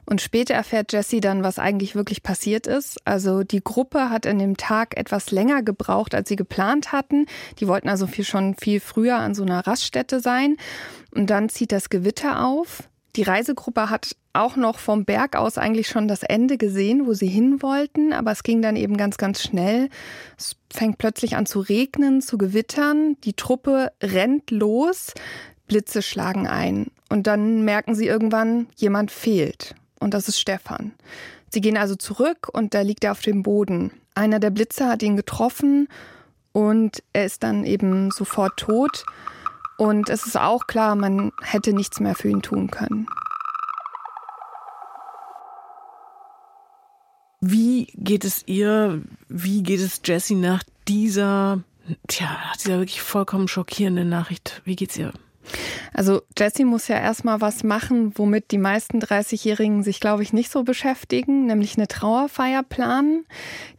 Und 0.05 0.21
später 0.21 0.53
erfährt 0.53 0.93
Jesse 0.93 1.21
dann, 1.21 1.41
was 1.41 1.57
eigentlich 1.57 1.95
wirklich 1.95 2.21
passiert 2.21 2.67
ist. 2.67 2.99
Also 3.03 3.41
die 3.41 3.63
Gruppe 3.63 4.11
hat 4.11 4.27
an 4.27 4.37
dem 4.37 4.57
Tag 4.57 4.95
etwas 4.95 5.31
länger 5.31 5.63
gebraucht, 5.63 6.13
als 6.13 6.29
sie 6.29 6.35
geplant 6.35 6.91
hatten. 6.91 7.25
Die 7.59 7.67
wollten 7.67 7.89
also 7.89 8.05
viel, 8.05 8.25
schon 8.25 8.53
viel 8.53 8.79
früher 8.79 9.15
an 9.15 9.33
so 9.33 9.41
einer 9.41 9.65
Raststätte 9.65 10.19
sein. 10.19 10.57
Und 11.15 11.31
dann 11.31 11.49
zieht 11.49 11.71
das 11.71 11.89
Gewitter 11.89 12.45
auf. 12.45 12.86
Die 13.17 13.23
Reisegruppe 13.23 13.89
hat 13.89 14.15
auch 14.33 14.55
noch 14.55 14.77
vom 14.77 15.03
Berg 15.03 15.35
aus 15.35 15.57
eigentlich 15.57 15.87
schon 15.87 16.07
das 16.07 16.21
Ende 16.21 16.59
gesehen, 16.59 17.07
wo 17.07 17.15
sie 17.15 17.27
hin 17.27 17.63
wollten, 17.63 18.13
aber 18.13 18.31
es 18.31 18.43
ging 18.43 18.61
dann 18.61 18.75
eben 18.75 18.95
ganz, 18.95 19.17
ganz 19.17 19.41
schnell. 19.41 19.89
Es 20.37 20.55
fängt 20.71 20.99
plötzlich 20.99 21.35
an 21.35 21.47
zu 21.47 21.59
regnen, 21.59 22.21
zu 22.21 22.37
gewittern. 22.37 23.17
Die 23.23 23.33
Truppe 23.33 23.91
rennt 24.03 24.51
los, 24.51 25.13
Blitze 25.65 26.03
schlagen 26.03 26.47
ein. 26.47 26.91
Und 27.09 27.25
dann 27.25 27.65
merken 27.65 27.95
sie 27.95 28.05
irgendwann, 28.05 28.67
jemand 28.75 29.09
fehlt. 29.09 29.73
Und 29.99 30.13
das 30.13 30.27
ist 30.27 30.39
Stefan. 30.39 30.91
Sie 31.49 31.61
gehen 31.61 31.77
also 31.77 31.95
zurück 31.95 32.49
und 32.53 32.75
da 32.75 32.81
liegt 32.81 33.03
er 33.03 33.13
auf 33.13 33.21
dem 33.21 33.41
Boden. 33.41 33.91
Einer 34.13 34.39
der 34.39 34.51
Blitze 34.51 34.87
hat 34.87 35.01
ihn 35.01 35.15
getroffen 35.15 35.87
und 36.51 37.01
er 37.13 37.25
ist 37.25 37.41
dann 37.41 37.65
eben 37.65 38.11
sofort 38.11 38.57
tot. 38.57 39.05
Und 39.77 40.09
es 40.09 40.25
ist 40.25 40.37
auch 40.37 40.65
klar, 40.65 40.95
man 40.95 41.31
hätte 41.41 41.73
nichts 41.73 41.99
mehr 41.99 42.15
für 42.15 42.29
ihn 42.29 42.41
tun 42.41 42.69
können. 42.71 43.07
Wie 47.39 47.85
geht 47.93 48.25
es 48.25 48.47
ihr, 48.47 49.03
wie 49.29 49.61
geht 49.61 49.79
es 49.79 50.01
Jessie 50.03 50.35
nach 50.35 50.63
dieser, 50.87 51.63
tja, 52.07 52.25
nach 52.25 52.57
dieser 52.57 52.79
wirklich 52.79 53.01
vollkommen 53.01 53.47
schockierenden 53.47 54.09
Nachricht? 54.09 54.61
Wie 54.65 54.75
geht's 54.75 54.97
ihr? 54.97 55.13
Also 55.93 56.21
Jessie 56.37 56.65
muss 56.65 56.87
ja 56.87 56.97
erstmal 56.97 57.41
was 57.41 57.63
machen, 57.63 58.13
womit 58.15 58.51
die 58.51 58.57
meisten 58.57 58.99
30-Jährigen 58.99 59.83
sich, 59.83 59.99
glaube 59.99 60.23
ich, 60.23 60.33
nicht 60.33 60.51
so 60.51 60.63
beschäftigen, 60.63 61.45
nämlich 61.45 61.77
eine 61.77 61.87
Trauerfeier 61.87 62.63
planen. 62.63 63.25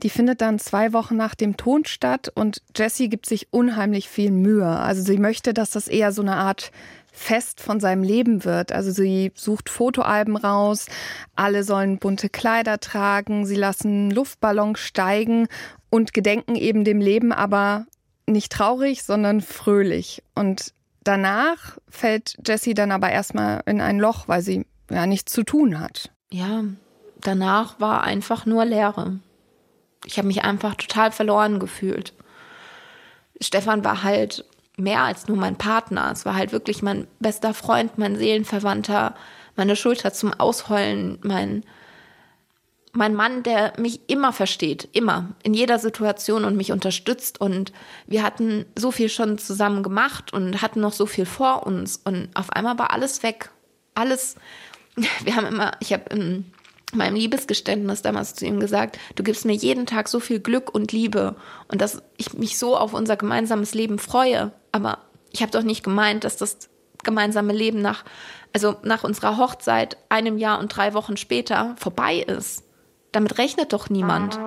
Die 0.02 0.10
findet 0.10 0.40
dann 0.40 0.58
zwei 0.58 0.92
Wochen 0.92 1.16
nach 1.16 1.34
dem 1.34 1.56
Tod 1.56 1.88
statt 1.88 2.30
und 2.34 2.62
Jessie 2.76 3.08
gibt 3.08 3.26
sich 3.26 3.48
unheimlich 3.52 4.08
viel 4.08 4.30
Mühe. 4.30 4.68
Also 4.68 5.02
sie 5.02 5.18
möchte, 5.18 5.54
dass 5.54 5.70
das 5.70 5.88
eher 5.88 6.12
so 6.12 6.22
eine 6.22 6.36
Art 6.36 6.72
Fest 7.18 7.60
von 7.60 7.80
seinem 7.80 8.02
Leben 8.02 8.44
wird. 8.44 8.70
Also 8.70 8.90
sie 8.92 9.32
sucht 9.34 9.68
Fotoalben 9.68 10.36
raus, 10.36 10.86
alle 11.34 11.64
sollen 11.64 11.98
bunte 11.98 12.28
Kleider 12.28 12.78
tragen, 12.78 13.44
sie 13.44 13.56
lassen 13.56 14.10
Luftballons 14.10 14.78
steigen 14.78 15.48
und 15.90 16.14
gedenken 16.14 16.54
eben 16.54 16.84
dem 16.84 17.00
Leben, 17.00 17.32
aber 17.32 17.86
nicht 18.26 18.52
traurig, 18.52 19.02
sondern 19.02 19.40
fröhlich. 19.40 20.22
Und 20.34 20.72
danach 21.08 21.78
fällt 21.88 22.36
Jessie 22.46 22.74
dann 22.74 22.92
aber 22.92 23.10
erstmal 23.10 23.62
in 23.64 23.80
ein 23.80 23.98
Loch, 23.98 24.28
weil 24.28 24.42
sie 24.42 24.66
ja 24.90 25.06
nichts 25.06 25.32
zu 25.32 25.42
tun 25.42 25.80
hat. 25.80 26.10
Ja, 26.30 26.64
danach 27.20 27.80
war 27.80 28.04
einfach 28.04 28.44
nur 28.44 28.66
Leere. 28.66 29.18
Ich 30.04 30.18
habe 30.18 30.28
mich 30.28 30.44
einfach 30.44 30.74
total 30.74 31.10
verloren 31.10 31.60
gefühlt. 31.60 32.12
Stefan 33.40 33.84
war 33.84 34.02
halt 34.02 34.44
mehr 34.76 35.02
als 35.02 35.28
nur 35.28 35.38
mein 35.38 35.56
Partner. 35.56 36.10
Es 36.12 36.26
war 36.26 36.36
halt 36.36 36.52
wirklich 36.52 36.82
mein 36.82 37.06
bester 37.20 37.54
Freund, 37.54 37.96
mein 37.96 38.16
Seelenverwandter, 38.16 39.14
meine 39.56 39.76
Schulter 39.76 40.12
zum 40.12 40.34
Ausheulen, 40.34 41.18
mein, 41.22 41.64
mein 42.92 43.14
Mann, 43.14 43.42
der 43.42 43.74
mich 43.78 44.00
immer 44.08 44.32
versteht, 44.32 44.88
immer, 44.92 45.34
in 45.42 45.54
jeder 45.54 45.78
Situation 45.78 46.44
und 46.44 46.56
mich 46.56 46.72
unterstützt. 46.72 47.40
Und 47.40 47.72
wir 48.06 48.22
hatten 48.22 48.64
so 48.76 48.90
viel 48.90 49.08
schon 49.08 49.38
zusammen 49.38 49.82
gemacht 49.82 50.32
und 50.32 50.62
hatten 50.62 50.80
noch 50.80 50.92
so 50.92 51.06
viel 51.06 51.26
vor 51.26 51.66
uns. 51.66 52.00
Und 52.02 52.28
auf 52.34 52.50
einmal 52.50 52.78
war 52.78 52.92
alles 52.92 53.22
weg. 53.22 53.50
Alles. 53.94 54.36
Wir 55.24 55.36
haben 55.36 55.46
immer, 55.46 55.72
ich 55.80 55.92
habe 55.92 56.04
im 56.10 56.46
meinem 56.94 57.16
Liebesgeständnis 57.16 58.02
damals 58.02 58.34
zu 58.34 58.46
ihm 58.46 58.60
gesagt, 58.60 58.98
du 59.14 59.22
gibst 59.22 59.44
mir 59.44 59.52
jeden 59.52 59.86
Tag 59.86 60.08
so 60.08 60.20
viel 60.20 60.40
Glück 60.40 60.74
und 60.74 60.92
Liebe 60.92 61.36
und 61.68 61.80
dass 61.80 62.02
ich 62.16 62.32
mich 62.32 62.58
so 62.58 62.76
auf 62.76 62.94
unser 62.94 63.16
gemeinsames 63.16 63.74
Leben 63.74 63.98
freue. 63.98 64.52
Aber 64.72 64.98
ich 65.30 65.42
habe 65.42 65.52
doch 65.52 65.62
nicht 65.62 65.84
gemeint, 65.84 66.24
dass 66.24 66.36
das 66.36 66.70
gemeinsame 67.04 67.52
Leben 67.52 67.82
nach, 67.82 68.04
also 68.52 68.76
nach 68.82 69.04
unserer 69.04 69.36
Hochzeit 69.36 69.98
einem 70.08 70.38
Jahr 70.38 70.58
und 70.58 70.68
drei 70.74 70.94
Wochen 70.94 71.16
später 71.16 71.74
vorbei 71.78 72.16
ist. 72.20 72.64
Damit 73.18 73.36
rechnet 73.38 73.72
doch 73.72 73.90
niemand. 73.90 74.38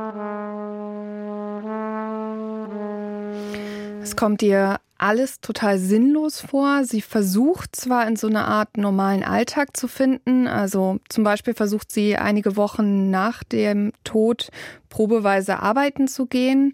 Es 4.01 4.15
kommt 4.15 4.41
ihr 4.41 4.79
alles 4.97 5.41
total 5.41 5.77
sinnlos 5.77 6.39
vor. 6.39 6.85
Sie 6.85 7.01
versucht 7.01 7.75
zwar 7.75 8.07
in 8.07 8.15
so 8.15 8.27
eine 8.27 8.45
Art 8.45 8.77
normalen 8.77 9.25
Alltag 9.25 9.75
zu 9.75 9.89
finden, 9.89 10.47
also 10.47 10.99
zum 11.09 11.25
Beispiel 11.25 11.53
versucht 11.53 11.91
sie 11.91 12.15
einige 12.15 12.55
Wochen 12.55 13.11
nach 13.11 13.43
dem 13.43 13.91
Tod 14.05 14.47
probeweise 14.87 15.59
arbeiten 15.59 16.07
zu 16.07 16.25
gehen, 16.25 16.73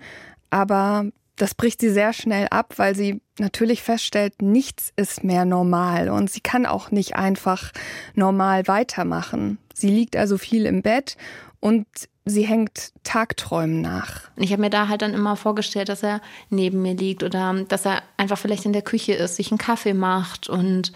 aber 0.51 1.07
das 1.35 1.55
bricht 1.55 1.81
sie 1.81 1.89
sehr 1.89 2.13
schnell 2.13 2.47
ab, 2.51 2.75
weil 2.77 2.93
sie 2.93 3.21
natürlich 3.39 3.81
feststellt, 3.81 4.39
nichts 4.43 4.91
ist 4.97 5.23
mehr 5.23 5.45
normal 5.45 6.09
und 6.09 6.29
sie 6.29 6.41
kann 6.41 6.67
auch 6.67 6.91
nicht 6.91 7.15
einfach 7.15 7.71
normal 8.13 8.67
weitermachen. 8.67 9.57
Sie 9.73 9.89
liegt 9.89 10.15
also 10.15 10.37
viel 10.37 10.67
im 10.67 10.81
Bett 10.81 11.17
und 11.67 11.85
sie 12.23 12.45
hängt 12.45 12.93
Tagträumen 13.03 13.81
nach. 13.81 14.21
Ich 14.37 14.51
habe 14.51 14.61
mir 14.61 14.69
da 14.69 14.87
halt 14.87 15.01
dann 15.01 15.13
immer 15.13 15.35
vorgestellt, 15.35 15.89
dass 15.89 16.01
er 16.01 16.21
neben 16.49 16.81
mir 16.81 16.93
liegt 16.93 17.23
oder 17.23 17.53
dass 17.67 17.85
er 17.85 18.03
einfach 18.15 18.37
vielleicht 18.37 18.65
in 18.65 18.73
der 18.73 18.81
Küche 18.81 19.13
ist, 19.13 19.35
sich 19.35 19.51
einen 19.51 19.57
Kaffee 19.57 19.93
macht 19.93 20.47
und 20.47 20.93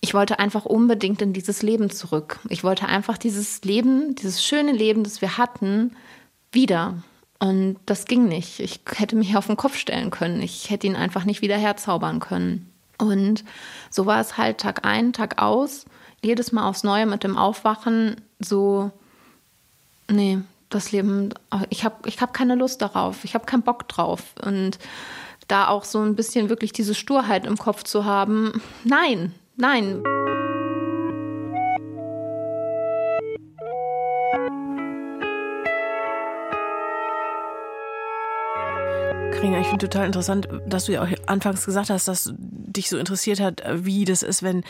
ich 0.00 0.14
wollte 0.14 0.38
einfach 0.38 0.64
unbedingt 0.64 1.22
in 1.22 1.32
dieses 1.32 1.62
Leben 1.62 1.90
zurück. 1.90 2.40
Ich 2.48 2.64
wollte 2.64 2.86
einfach 2.86 3.18
dieses 3.18 3.62
Leben, 3.62 4.14
dieses 4.14 4.44
schöne 4.44 4.72
Leben, 4.72 5.04
das 5.04 5.20
wir 5.20 5.38
hatten, 5.38 5.96
wieder. 6.52 7.02
Und 7.38 7.76
das 7.86 8.04
ging 8.04 8.28
nicht. 8.28 8.60
Ich 8.60 8.80
hätte 8.96 9.16
mich 9.16 9.36
auf 9.36 9.46
den 9.46 9.56
Kopf 9.56 9.76
stellen 9.76 10.10
können. 10.10 10.42
Ich 10.42 10.70
hätte 10.70 10.86
ihn 10.86 10.96
einfach 10.96 11.24
nicht 11.24 11.42
wieder 11.42 11.56
herzaubern 11.56 12.20
können. 12.20 12.70
Und 12.98 13.44
so 13.90 14.06
war 14.06 14.20
es 14.20 14.36
halt 14.36 14.58
Tag 14.58 14.86
ein, 14.86 15.12
Tag 15.12 15.42
aus. 15.42 15.86
Jedes 16.22 16.52
Mal 16.52 16.68
aufs 16.68 16.84
Neue 16.84 17.06
mit 17.06 17.24
dem 17.24 17.36
Aufwachen 17.36 18.16
so 18.38 18.90
nee, 20.10 20.38
das 20.70 20.92
Leben, 20.92 21.32
ich 21.70 21.84
habe 21.84 22.08
ich 22.08 22.20
hab 22.20 22.34
keine 22.34 22.54
Lust 22.54 22.82
darauf, 22.82 23.24
ich 23.24 23.34
habe 23.34 23.46
keinen 23.46 23.62
Bock 23.62 23.88
drauf. 23.88 24.34
Und 24.42 24.78
da 25.48 25.68
auch 25.68 25.84
so 25.84 26.00
ein 26.00 26.16
bisschen 26.16 26.48
wirklich 26.48 26.72
diese 26.72 26.94
Sturheit 26.94 27.46
im 27.46 27.58
Kopf 27.58 27.84
zu 27.84 28.04
haben, 28.04 28.62
nein, 28.84 29.34
nein. 29.56 30.02
Ich 39.64 39.70
finde 39.70 39.88
total 39.88 40.06
interessant, 40.06 40.46
dass 40.66 40.84
du 40.84 40.92
ja 40.92 41.02
auch 41.02 41.08
anfangs 41.26 41.64
gesagt 41.64 41.88
hast, 41.88 42.06
dass 42.06 42.34
dich 42.36 42.90
so 42.90 42.98
interessiert 42.98 43.40
hat, 43.40 43.62
wie 43.72 44.04
das 44.04 44.22
ist, 44.22 44.42
wenn 44.42 44.62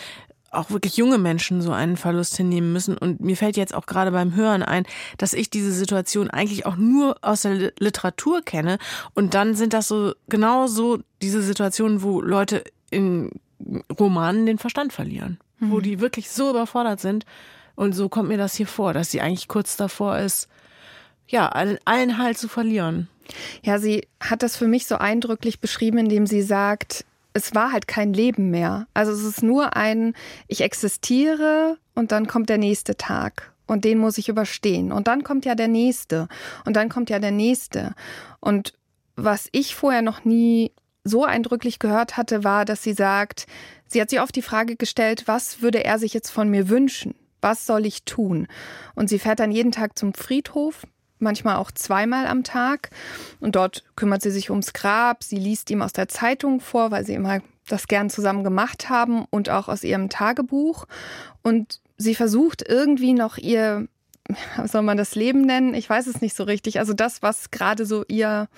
auch 0.56 0.70
wirklich 0.70 0.96
junge 0.96 1.18
Menschen 1.18 1.62
so 1.62 1.72
einen 1.72 1.96
Verlust 1.96 2.36
hinnehmen 2.36 2.72
müssen. 2.72 2.96
Und 2.96 3.20
mir 3.20 3.36
fällt 3.36 3.56
jetzt 3.56 3.74
auch 3.74 3.86
gerade 3.86 4.10
beim 4.10 4.34
Hören 4.34 4.62
ein, 4.62 4.84
dass 5.18 5.32
ich 5.32 5.50
diese 5.50 5.72
Situation 5.72 6.30
eigentlich 6.30 6.66
auch 6.66 6.76
nur 6.76 7.16
aus 7.22 7.42
der 7.42 7.72
Literatur 7.78 8.42
kenne. 8.42 8.78
Und 9.14 9.34
dann 9.34 9.54
sind 9.54 9.72
das 9.72 9.88
so 9.88 10.14
genau 10.28 10.66
so 10.66 10.98
diese 11.22 11.42
Situationen, 11.42 12.02
wo 12.02 12.20
Leute 12.20 12.64
in 12.90 13.30
Romanen 13.98 14.46
den 14.46 14.58
Verstand 14.58 14.92
verlieren. 14.92 15.38
Mhm. 15.58 15.70
Wo 15.70 15.80
die 15.80 16.00
wirklich 16.00 16.30
so 16.30 16.50
überfordert 16.50 17.00
sind. 17.00 17.24
Und 17.76 17.94
so 17.94 18.08
kommt 18.08 18.28
mir 18.28 18.38
das 18.38 18.54
hier 18.54 18.66
vor, 18.66 18.92
dass 18.92 19.10
sie 19.10 19.20
eigentlich 19.20 19.48
kurz 19.48 19.76
davor 19.76 20.18
ist, 20.18 20.48
ja, 21.26 21.48
allen, 21.48 21.78
allen 21.84 22.18
Halt 22.18 22.38
zu 22.38 22.48
verlieren. 22.48 23.08
Ja, 23.62 23.78
sie 23.78 24.06
hat 24.20 24.42
das 24.42 24.56
für 24.56 24.68
mich 24.68 24.86
so 24.86 24.96
eindrücklich 24.96 25.60
beschrieben, 25.60 25.98
indem 25.98 26.26
sie 26.26 26.42
sagt, 26.42 27.04
es 27.34 27.54
war 27.54 27.72
halt 27.72 27.86
kein 27.86 28.14
Leben 28.14 28.50
mehr. 28.50 28.86
Also 28.94 29.12
es 29.12 29.22
ist 29.22 29.42
nur 29.42 29.76
ein, 29.76 30.14
ich 30.48 30.62
existiere 30.62 31.76
und 31.94 32.12
dann 32.12 32.26
kommt 32.26 32.48
der 32.48 32.58
nächste 32.58 32.96
Tag 32.96 33.52
und 33.66 33.84
den 33.84 33.98
muss 33.98 34.18
ich 34.18 34.28
überstehen. 34.28 34.92
Und 34.92 35.08
dann 35.08 35.24
kommt 35.24 35.44
ja 35.44 35.54
der 35.54 35.68
nächste 35.68 36.28
und 36.64 36.76
dann 36.76 36.88
kommt 36.88 37.10
ja 37.10 37.18
der 37.18 37.32
nächste. 37.32 37.94
Und 38.40 38.74
was 39.16 39.48
ich 39.52 39.74
vorher 39.74 40.02
noch 40.02 40.24
nie 40.24 40.72
so 41.02 41.24
eindrücklich 41.24 41.78
gehört 41.80 42.16
hatte, 42.16 42.44
war, 42.44 42.64
dass 42.64 42.82
sie 42.82 42.94
sagt, 42.94 43.46
sie 43.86 44.00
hat 44.00 44.10
sich 44.10 44.20
oft 44.20 44.34
die 44.34 44.42
Frage 44.42 44.76
gestellt, 44.76 45.24
was 45.26 45.60
würde 45.60 45.84
er 45.84 45.98
sich 45.98 46.14
jetzt 46.14 46.30
von 46.30 46.48
mir 46.48 46.68
wünschen? 46.68 47.14
Was 47.40 47.66
soll 47.66 47.84
ich 47.84 48.04
tun? 48.04 48.46
Und 48.94 49.08
sie 49.08 49.18
fährt 49.18 49.40
dann 49.40 49.50
jeden 49.50 49.72
Tag 49.72 49.98
zum 49.98 50.14
Friedhof, 50.14 50.86
manchmal 51.24 51.56
auch 51.56 51.72
zweimal 51.72 52.28
am 52.28 52.44
Tag. 52.44 52.90
Und 53.40 53.56
dort 53.56 53.82
kümmert 53.96 54.22
sie 54.22 54.30
sich 54.30 54.50
ums 54.50 54.72
Grab. 54.72 55.24
Sie 55.24 55.36
liest 55.36 55.70
ihm 55.70 55.82
aus 55.82 55.92
der 55.92 56.06
Zeitung 56.06 56.60
vor, 56.60 56.92
weil 56.92 57.04
sie 57.04 57.14
immer 57.14 57.40
das 57.68 57.88
gern 57.88 58.10
zusammen 58.10 58.44
gemacht 58.44 58.88
haben 58.88 59.24
und 59.30 59.50
auch 59.50 59.68
aus 59.68 59.82
ihrem 59.82 60.08
Tagebuch. 60.08 60.86
Und 61.42 61.80
sie 61.96 62.14
versucht 62.14 62.62
irgendwie 62.66 63.14
noch 63.14 63.38
ihr, 63.38 63.88
soll 64.64 64.82
man 64.82 64.96
das 64.96 65.14
Leben 65.14 65.42
nennen? 65.42 65.74
Ich 65.74 65.90
weiß 65.90 66.06
es 66.06 66.20
nicht 66.20 66.36
so 66.36 66.44
richtig. 66.44 66.78
Also 66.78 66.92
das, 66.92 67.22
was 67.22 67.50
gerade 67.50 67.86
so 67.86 68.04
ihr 68.06 68.48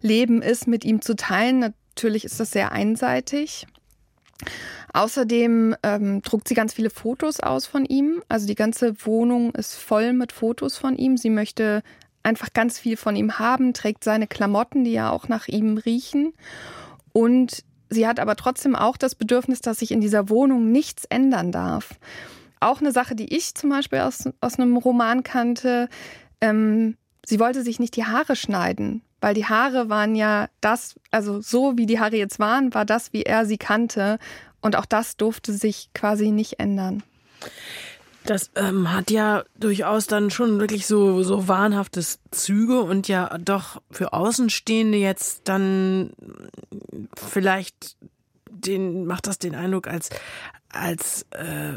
Leben 0.00 0.42
ist, 0.42 0.66
mit 0.66 0.84
ihm 0.84 1.00
zu 1.00 1.14
teilen. 1.14 1.60
Natürlich 1.60 2.24
ist 2.24 2.40
das 2.40 2.50
sehr 2.50 2.72
einseitig. 2.72 3.66
Außerdem 4.92 5.74
ähm, 5.82 6.22
druckt 6.22 6.46
sie 6.46 6.54
ganz 6.54 6.72
viele 6.72 6.90
Fotos 6.90 7.40
aus 7.40 7.66
von 7.66 7.84
ihm. 7.84 8.22
Also 8.28 8.46
die 8.46 8.54
ganze 8.54 8.94
Wohnung 9.04 9.52
ist 9.54 9.74
voll 9.74 10.12
mit 10.12 10.30
Fotos 10.32 10.78
von 10.78 10.96
ihm. 10.96 11.16
Sie 11.16 11.30
möchte 11.30 11.82
einfach 12.24 12.52
ganz 12.52 12.78
viel 12.78 12.96
von 12.96 13.14
ihm 13.16 13.38
haben, 13.38 13.74
trägt 13.74 14.02
seine 14.02 14.26
Klamotten, 14.26 14.84
die 14.84 14.92
ja 14.92 15.10
auch 15.10 15.28
nach 15.28 15.46
ihm 15.46 15.78
riechen. 15.78 16.32
Und 17.12 17.62
sie 17.90 18.06
hat 18.06 18.18
aber 18.18 18.34
trotzdem 18.36 18.74
auch 18.74 18.96
das 18.96 19.14
Bedürfnis, 19.14 19.60
dass 19.60 19.78
sich 19.78 19.92
in 19.92 20.00
dieser 20.00 20.28
Wohnung 20.28 20.72
nichts 20.72 21.04
ändern 21.04 21.52
darf. 21.52 21.94
Auch 22.60 22.80
eine 22.80 22.92
Sache, 22.92 23.14
die 23.14 23.34
ich 23.34 23.54
zum 23.54 23.70
Beispiel 23.70 24.00
aus, 24.00 24.28
aus 24.40 24.58
einem 24.58 24.76
Roman 24.76 25.22
kannte. 25.22 25.88
Ähm, 26.40 26.96
sie 27.24 27.38
wollte 27.38 27.62
sich 27.62 27.78
nicht 27.78 27.94
die 27.96 28.06
Haare 28.06 28.36
schneiden, 28.36 29.02
weil 29.20 29.34
die 29.34 29.46
Haare 29.46 29.88
waren 29.88 30.14
ja 30.14 30.48
das, 30.60 30.94
also 31.10 31.40
so 31.40 31.76
wie 31.76 31.86
die 31.86 32.00
Haare 32.00 32.16
jetzt 32.16 32.38
waren, 32.38 32.74
war 32.74 32.84
das, 32.84 33.12
wie 33.12 33.22
er 33.22 33.46
sie 33.46 33.58
kannte. 33.58 34.18
Und 34.60 34.76
auch 34.76 34.86
das 34.86 35.18
durfte 35.18 35.52
sich 35.52 35.90
quasi 35.92 36.30
nicht 36.30 36.58
ändern. 36.58 37.02
Das 38.24 38.50
ähm, 38.54 38.92
hat 38.92 39.10
ja 39.10 39.44
durchaus 39.58 40.06
dann 40.06 40.30
schon 40.30 40.58
wirklich 40.58 40.86
so, 40.86 41.22
so 41.22 41.46
wahnhaftes 41.46 42.20
Züge 42.30 42.80
und 42.80 43.06
ja 43.06 43.36
doch 43.38 43.82
für 43.90 44.12
Außenstehende 44.12 44.96
jetzt 44.96 45.42
dann 45.48 46.12
vielleicht 47.16 47.96
den, 48.48 49.06
macht 49.06 49.26
das 49.26 49.38
den 49.38 49.54
Eindruck, 49.54 49.86
als, 49.86 50.10
als 50.70 51.26
äh, 51.32 51.74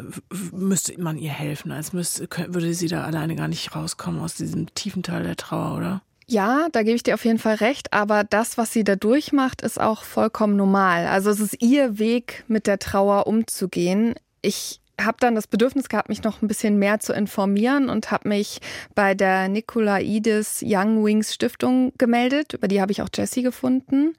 müsste 0.51 1.00
man 1.01 1.18
ihr 1.18 1.32
helfen, 1.32 1.72
als 1.72 1.92
müsste, 1.92 2.27
würde 2.48 2.74
sie 2.74 2.88
da 2.88 3.04
alleine 3.04 3.36
gar 3.36 3.48
nicht 3.48 3.75
rauskommen 3.75 4.22
aus 4.22 4.36
diesem 4.36 4.74
tiefen 4.74 5.04
Teil 5.04 5.24
der 5.24 5.36
Trauer, 5.36 5.75
oder? 5.75 6.01
Ja, 6.30 6.68
da 6.74 6.84
gebe 6.84 6.96
ich 6.96 7.04
dir 7.04 7.13
auf 7.13 7.24
jeden 7.24 7.39
Fall 7.39 7.56
recht, 7.56 7.94
aber 7.94 8.25
das, 8.25 8.58
was 8.58 8.74
sie 8.74 8.84
da 8.84 8.98
durchmacht, 8.98 9.62
ist 9.62 9.80
auch 9.80 10.04
vollkommen 10.04 10.58
normal. 10.58 11.08
Also 11.08 11.30
es 11.30 11.39
ist 11.39 11.62
ihr 11.62 12.00
Weg, 12.00 12.44
mit 12.48 12.68
der 12.68 12.80
Trauer 12.80 13.27
umzugehen. 13.27 14.16
Ich 14.42 14.82
habe 15.00 15.18
dann 15.20 15.36
das 15.36 15.48
Bedürfnis 15.48 15.89
gehabt, 15.89 16.10
mich 16.10 16.24
noch 16.24 16.42
ein 16.42 16.48
bisschen 16.48 16.80
mehr 16.80 17.00
zu 17.00 17.13
informieren 17.13 17.89
und 17.89 18.10
habe 18.12 18.30
mich 18.30 18.60
bei 18.96 19.13
der 19.13 19.48
Nikolaidis 19.48 20.63
Young 20.66 21.04
Wings 21.04 21.34
Stiftung 21.34 21.94
gemeldet. 21.98 22.54
Über 22.54 22.68
die 22.68 22.82
habe 22.82 22.92
ich 22.92 23.01
auch 23.01 23.10
Jessie 23.13 23.44
gefunden. 23.44 24.16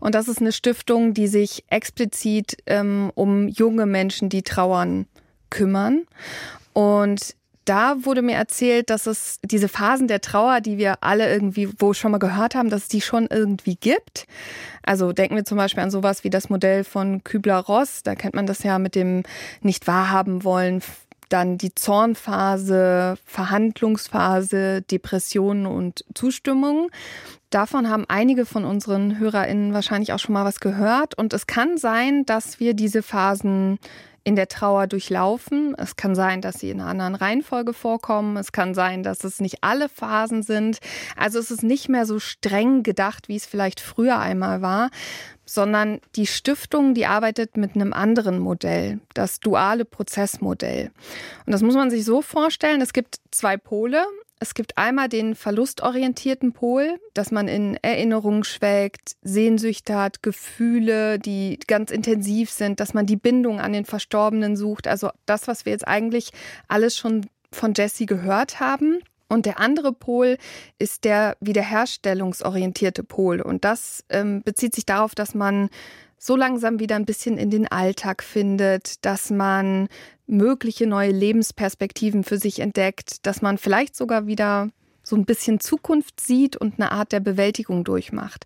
Und 0.00 0.14
das 0.14 0.28
ist 0.28 0.40
eine 0.40 0.52
Stiftung, 0.52 1.14
die 1.14 1.26
sich 1.26 1.64
explizit 1.68 2.56
ähm, 2.66 3.10
um 3.14 3.48
junge 3.48 3.86
Menschen, 3.86 4.28
die 4.28 4.42
trauern, 4.42 5.06
kümmern. 5.50 6.06
Und 6.72 7.36
da 7.64 8.04
wurde 8.04 8.22
mir 8.22 8.34
erzählt, 8.34 8.90
dass 8.90 9.06
es 9.06 9.38
diese 9.44 9.68
Phasen 9.68 10.08
der 10.08 10.20
Trauer, 10.20 10.60
die 10.60 10.78
wir 10.78 11.02
alle 11.02 11.30
irgendwie 11.32 11.68
wo 11.78 11.92
schon 11.92 12.10
mal 12.12 12.18
gehört 12.18 12.54
haben, 12.54 12.70
dass 12.70 12.82
es 12.82 12.88
die 12.88 13.00
schon 13.00 13.26
irgendwie 13.28 13.76
gibt. 13.76 14.26
Also 14.82 15.12
denken 15.12 15.36
wir 15.36 15.44
zum 15.44 15.58
Beispiel 15.58 15.82
an 15.82 15.90
sowas 15.90 16.24
wie 16.24 16.30
das 16.30 16.50
Modell 16.50 16.84
von 16.84 17.22
Kübler-Ross. 17.22 18.02
Da 18.02 18.14
kennt 18.14 18.34
man 18.34 18.46
das 18.46 18.62
ja 18.62 18.78
mit 18.78 18.94
dem 18.94 19.22
nicht 19.60 19.86
wahrhaben 19.86 20.44
wollen, 20.44 20.82
dann 21.28 21.56
die 21.56 21.74
Zornphase, 21.74 23.16
Verhandlungsphase, 23.24 24.82
Depressionen 24.82 25.66
und 25.66 26.04
Zustimmung. 26.14 26.90
Davon 27.50 27.88
haben 27.88 28.04
einige 28.08 28.46
von 28.46 28.64
unseren 28.64 29.18
HörerInnen 29.18 29.72
wahrscheinlich 29.72 30.12
auch 30.12 30.18
schon 30.18 30.32
mal 30.32 30.44
was 30.44 30.60
gehört. 30.60 31.16
Und 31.16 31.32
es 31.32 31.46
kann 31.46 31.76
sein, 31.78 32.24
dass 32.26 32.60
wir 32.60 32.74
diese 32.74 33.02
Phasen 33.02 33.78
in 34.24 34.36
der 34.36 34.48
Trauer 34.48 34.86
durchlaufen. 34.86 35.74
Es 35.76 35.96
kann 35.96 36.14
sein, 36.14 36.40
dass 36.40 36.60
sie 36.60 36.70
in 36.70 36.80
einer 36.80 36.90
anderen 36.90 37.14
Reihenfolge 37.14 37.72
vorkommen. 37.72 38.36
Es 38.36 38.52
kann 38.52 38.74
sein, 38.74 39.02
dass 39.02 39.24
es 39.24 39.40
nicht 39.40 39.58
alle 39.62 39.88
Phasen 39.88 40.42
sind. 40.42 40.78
Also 41.16 41.38
es 41.38 41.50
ist 41.50 41.62
nicht 41.62 41.88
mehr 41.88 42.06
so 42.06 42.18
streng 42.18 42.82
gedacht, 42.82 43.28
wie 43.28 43.36
es 43.36 43.46
vielleicht 43.46 43.80
früher 43.80 44.18
einmal 44.18 44.62
war, 44.62 44.90
sondern 45.44 46.00
die 46.16 46.26
Stiftung, 46.26 46.94
die 46.94 47.06
arbeitet 47.06 47.56
mit 47.56 47.74
einem 47.74 47.92
anderen 47.92 48.38
Modell, 48.38 49.00
das 49.14 49.40
duale 49.40 49.84
Prozessmodell. 49.84 50.90
Und 51.46 51.52
das 51.52 51.62
muss 51.62 51.74
man 51.74 51.90
sich 51.90 52.04
so 52.04 52.22
vorstellen, 52.22 52.80
es 52.80 52.92
gibt 52.92 53.16
zwei 53.30 53.56
Pole. 53.56 54.04
Es 54.42 54.54
gibt 54.54 54.76
einmal 54.76 55.08
den 55.08 55.36
verlustorientierten 55.36 56.52
Pol, 56.52 56.98
dass 57.14 57.30
man 57.30 57.46
in 57.46 57.76
Erinnerungen 57.80 58.42
schwelgt, 58.42 59.14
Sehnsüchte 59.22 59.94
hat, 59.94 60.24
Gefühle, 60.24 61.20
die 61.20 61.60
ganz 61.68 61.92
intensiv 61.92 62.50
sind, 62.50 62.80
dass 62.80 62.92
man 62.92 63.06
die 63.06 63.14
Bindung 63.14 63.60
an 63.60 63.72
den 63.72 63.84
Verstorbenen 63.84 64.56
sucht. 64.56 64.88
Also 64.88 65.10
das, 65.26 65.46
was 65.46 65.64
wir 65.64 65.70
jetzt 65.70 65.86
eigentlich 65.86 66.32
alles 66.66 66.96
schon 66.96 67.26
von 67.52 67.74
Jesse 67.74 68.04
gehört 68.04 68.58
haben. 68.58 68.98
Und 69.28 69.46
der 69.46 69.60
andere 69.60 69.92
Pol 69.92 70.38
ist 70.76 71.04
der 71.04 71.36
wiederherstellungsorientierte 71.38 73.04
Pol. 73.04 73.40
Und 73.40 73.64
das 73.64 74.04
ähm, 74.08 74.42
bezieht 74.42 74.74
sich 74.74 74.84
darauf, 74.84 75.14
dass 75.14 75.36
man 75.36 75.70
so 76.18 76.34
langsam 76.34 76.80
wieder 76.80 76.96
ein 76.96 77.04
bisschen 77.04 77.38
in 77.38 77.50
den 77.50 77.68
Alltag 77.68 78.24
findet, 78.24 79.04
dass 79.04 79.30
man 79.30 79.88
mögliche 80.32 80.86
neue 80.86 81.12
Lebensperspektiven 81.12 82.24
für 82.24 82.38
sich 82.38 82.58
entdeckt, 82.58 83.26
dass 83.26 83.42
man 83.42 83.58
vielleicht 83.58 83.94
sogar 83.94 84.26
wieder 84.26 84.70
so 85.04 85.16
ein 85.16 85.24
bisschen 85.24 85.60
Zukunft 85.60 86.20
sieht 86.20 86.56
und 86.56 86.74
eine 86.74 86.92
Art 86.92 87.12
der 87.12 87.20
Bewältigung 87.20 87.84
durchmacht. 87.84 88.44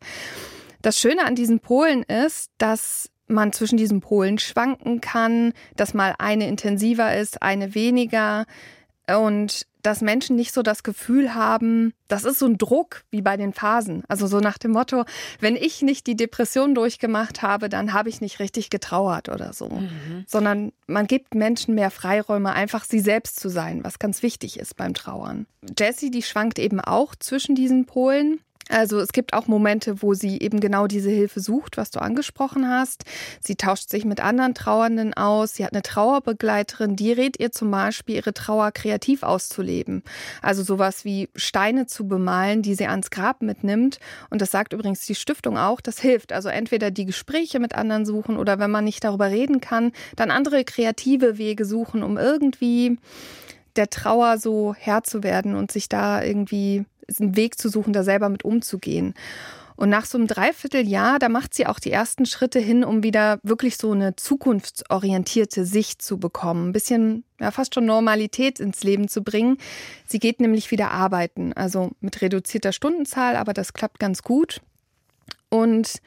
Das 0.83 0.99
Schöne 0.99 1.25
an 1.25 1.35
diesen 1.35 1.61
Polen 1.61 2.03
ist, 2.03 2.51
dass 2.59 3.11
man 3.29 3.53
zwischen 3.53 3.77
diesen 3.77 4.01
Polen 4.01 4.39
schwanken 4.39 5.01
kann, 5.01 5.53
dass 5.77 5.95
mal 5.95 6.15
eine 6.19 6.49
intensiver 6.49 7.17
ist, 7.17 7.43
eine 7.43 7.75
weniger. 7.75 8.47
Und 9.09 9.67
dass 9.87 10.01
Menschen 10.01 10.35
nicht 10.35 10.53
so 10.53 10.63
das 10.63 10.83
Gefühl 10.83 11.35
haben, 11.35 11.95
das 12.09 12.25
ist 12.25 12.41
so 12.41 12.47
ein 12.47 12.59
Druck 12.59 13.05
wie 13.13 13.23
bei 13.23 13.37
den 13.37 13.53
Phasen. 13.53 14.03
Also 14.09 14.27
so 14.27 14.41
nach 14.41 14.59
dem 14.59 14.73
Motto, 14.73 15.05
wenn 15.39 15.55
ich 15.55 15.81
nicht 15.81 16.09
die 16.09 16.17
Depression 16.17 16.75
durchgemacht 16.75 17.43
habe, 17.43 17.69
dann 17.69 17.93
habe 17.93 18.09
ich 18.09 18.21
nicht 18.21 18.41
richtig 18.41 18.69
getrauert 18.69 19.29
oder 19.29 19.53
so. 19.53 19.69
Mhm. 19.69 20.25
Sondern 20.27 20.73
man 20.89 21.07
gibt 21.07 21.37
Menschen 21.37 21.77
mehr 21.77 21.93
Freiräume, 21.93 22.53
einfach 22.53 22.83
sie 22.83 22.99
selbst 22.99 23.39
zu 23.39 23.49
sein, 23.49 23.85
was 23.85 24.01
ganz 24.01 24.25
wichtig 24.25 24.59
ist 24.59 24.77
beim 24.77 24.93
Trauern. 24.93 25.47
Jessie, 25.79 26.11
die 26.11 26.23
schwankt 26.23 26.59
eben 26.59 26.81
auch 26.81 27.15
zwischen 27.15 27.55
diesen 27.55 27.87
Polen. 27.87 28.41
Also 28.69 28.99
es 28.99 29.13
gibt 29.13 29.33
auch 29.33 29.47
Momente, 29.47 30.03
wo 30.03 30.15
sie 30.15 30.41
eben 30.41 30.59
genau 30.59 30.89
diese 30.89 31.11
Hilfe 31.11 31.39
sucht, 31.39 31.77
was 31.77 31.93
du 31.93 32.01
angesprochen 32.01 32.69
hast. 32.69 33.05
Sie 33.41 33.55
tauscht 33.55 33.91
sich 33.91 34.05
mit 34.05 34.21
anderen 34.21 34.55
Trauernden 34.55 35.15
aus. 35.15 35.55
Sie 35.55 35.65
hat 35.65 35.73
eine 35.73 35.83
Trauerbegleiterin, 35.83 36.97
die 36.97 37.13
rät 37.13 37.39
ihr 37.39 37.53
zum 37.53 37.71
Beispiel, 37.71 38.17
ihre 38.17 38.35
Trauer 38.35 38.73
kreativ 38.73 39.23
auszuleben. 39.23 40.03
Also 40.43 40.65
sowas 40.65 41.05
wie 41.05 41.29
Steine 41.37 41.87
zu 41.87 42.09
bemalen, 42.09 42.63
die 42.63 42.75
sie 42.75 42.89
ans 42.89 43.11
Grab 43.11 43.41
mitnimmt. 43.41 44.01
Und 44.31 44.43
das 44.43 44.51
sagt 44.51 44.73
übrigens 44.73 45.07
die 45.07 45.15
Stiftung 45.15 45.59
auch, 45.59 45.81
das 45.81 46.01
hilft. 46.01 46.33
Also 46.33 46.49
entweder 46.49 46.91
die 46.91 47.07
Gespräche 47.07 47.61
mit 47.61 47.77
anderen 47.77 48.05
suchen 48.05 48.37
oder 48.37 48.59
wenn 48.59 48.73
man 48.73 48.85
nicht 48.85 49.05
darüber 49.05 49.31
reden 49.31 49.61
kann, 49.61 49.93
dann 50.17 50.33
andere 50.33 50.65
kreative 50.65 51.39
Wege 51.39 51.65
suchen, 51.65 52.03
um 52.03 52.19
irgendwie 52.19 52.99
der 53.77 53.91
Trauer 53.91 54.39
so 54.39 54.75
Herr 54.77 55.05
zu 55.05 55.23
werden 55.23 55.55
und 55.55 55.71
sich 55.71 55.89
da 55.89 56.23
irgendwie 56.23 56.85
einen 57.19 57.37
Weg 57.37 57.59
zu 57.59 57.69
suchen, 57.69 57.93
da 57.93 58.03
selber 58.03 58.29
mit 58.29 58.45
umzugehen. 58.45 59.15
Und 59.77 59.91
nach 59.91 60.07
so 60.07 60.17
einem 60.17 60.27
Dreivierteljahr, 60.27 61.19
da 61.19 61.29
macht 61.29 61.53
sie 61.53 61.67
auch 61.67 61.79
die 61.79 61.93
ersten 61.93 62.25
Schritte 62.25 62.59
hin, 62.59 62.83
um 62.83 63.03
wieder 63.03 63.39
wirklich 63.43 63.77
so 63.77 63.93
eine 63.93 64.17
zukunftsorientierte 64.17 65.67
Sicht 65.67 66.01
zu 66.01 66.19
bekommen. 66.19 66.71
Ein 66.71 66.73
bisschen, 66.73 67.25
ja, 67.39 67.51
fast 67.51 67.75
schon 67.75 67.85
Normalität 67.85 68.59
ins 68.59 68.83
Leben 68.83 69.07
zu 69.07 69.23
bringen. 69.23 69.59
Sie 70.07 70.19
geht 70.19 70.41
nämlich 70.41 70.71
wieder 70.71 70.93
arbeiten, 70.93 71.53
also 71.53 71.91
mit 72.01 72.23
reduzierter 72.23 72.73
Stundenzahl, 72.73 73.37
aber 73.37 73.53
das 73.53 73.75
klappt 73.75 73.99
ganz 73.99 74.23
gut. 74.23 74.63
Und 75.51 76.01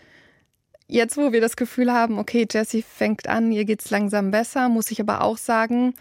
jetzt, 0.87 1.15
wo 1.15 1.31
wir 1.31 1.39
das 1.39 1.55
Gefühl 1.55 1.93
haben, 1.93 2.17
okay, 2.17 2.47
Jessie 2.51 2.81
fängt 2.81 3.27
an, 3.27 3.51
ihr 3.51 3.65
geht's 3.65 3.91
langsam 3.91 4.31
besser, 4.31 4.67
muss 4.67 4.89
ich 4.89 4.99
aber 4.99 5.21
auch 5.21 5.37
sagen, 5.37 5.93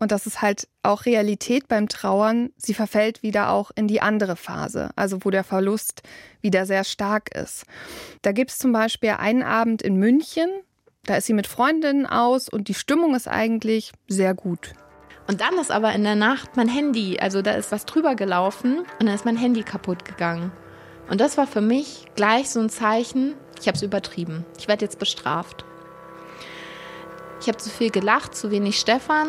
und 0.00 0.12
das 0.12 0.26
ist 0.26 0.40
halt 0.40 0.66
auch 0.82 1.04
Realität 1.04 1.68
beim 1.68 1.88
Trauern. 1.88 2.50
Sie 2.56 2.72
verfällt 2.72 3.22
wieder 3.22 3.50
auch 3.50 3.70
in 3.74 3.86
die 3.86 4.00
andere 4.00 4.34
Phase, 4.34 4.90
also 4.96 5.18
wo 5.24 5.30
der 5.30 5.44
Verlust 5.44 6.02
wieder 6.40 6.64
sehr 6.64 6.84
stark 6.84 7.34
ist. 7.36 7.64
Da 8.22 8.32
gibt 8.32 8.50
es 8.50 8.58
zum 8.58 8.72
Beispiel 8.72 9.10
einen 9.10 9.42
Abend 9.42 9.82
in 9.82 9.96
München, 9.96 10.48
da 11.04 11.16
ist 11.16 11.26
sie 11.26 11.34
mit 11.34 11.46
Freundinnen 11.46 12.06
aus 12.06 12.48
und 12.48 12.68
die 12.68 12.74
Stimmung 12.74 13.14
ist 13.14 13.28
eigentlich 13.28 13.92
sehr 14.08 14.34
gut. 14.34 14.72
Und 15.26 15.42
dann 15.42 15.58
ist 15.58 15.70
aber 15.70 15.92
in 15.92 16.02
der 16.02 16.16
Nacht 16.16 16.56
mein 16.56 16.68
Handy, 16.68 17.18
also 17.20 17.42
da 17.42 17.52
ist 17.52 17.70
was 17.70 17.84
drüber 17.84 18.14
gelaufen 18.14 18.78
und 18.78 19.06
dann 19.06 19.14
ist 19.14 19.26
mein 19.26 19.36
Handy 19.36 19.62
kaputt 19.62 20.04
gegangen. 20.06 20.50
Und 21.10 21.20
das 21.20 21.36
war 21.36 21.46
für 21.46 21.60
mich 21.60 22.06
gleich 22.16 22.48
so 22.48 22.60
ein 22.60 22.70
Zeichen, 22.70 23.34
ich 23.60 23.68
habe 23.68 23.76
es 23.76 23.82
übertrieben. 23.82 24.46
Ich 24.58 24.66
werde 24.66 24.84
jetzt 24.84 24.98
bestraft. 24.98 25.64
Ich 27.40 27.48
habe 27.48 27.58
zu 27.58 27.68
viel 27.68 27.90
gelacht, 27.90 28.34
zu 28.34 28.50
wenig 28.50 28.78
Stefan 28.78 29.28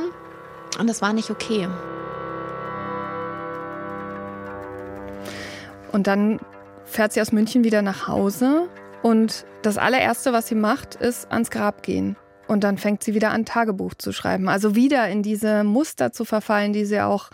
und 0.80 0.88
das 0.88 1.02
war 1.02 1.14
nicht 1.14 1.30
okay. 1.30 1.68
Und 5.92 6.08
dann 6.08 6.40
fährt 6.86 7.14
sie 7.14 7.22
aus 7.22 7.32
München 7.32 7.64
wieder 7.64 7.82
nach 7.82 8.08
Hause 8.08 8.70
und 9.02 9.46
das 9.62 9.78
allererste, 9.78 10.34
was 10.34 10.48
sie 10.48 10.56
macht, 10.56 10.96
ist 10.96 11.32
ans 11.32 11.52
Grab 11.52 11.84
gehen. 11.84 12.16
Und 12.48 12.64
dann 12.64 12.78
fängt 12.78 13.04
sie 13.04 13.14
wieder 13.14 13.32
an, 13.32 13.46
Tagebuch 13.46 13.94
zu 13.94 14.12
schreiben. 14.12 14.50
Also 14.50 14.76
wieder 14.76 15.08
in 15.08 15.24
diese 15.24 15.64
Muster 15.64 16.12
zu 16.12 16.26
verfallen, 16.26 16.74
die 16.74 16.86
sie 16.86 17.02
auch 17.02 17.30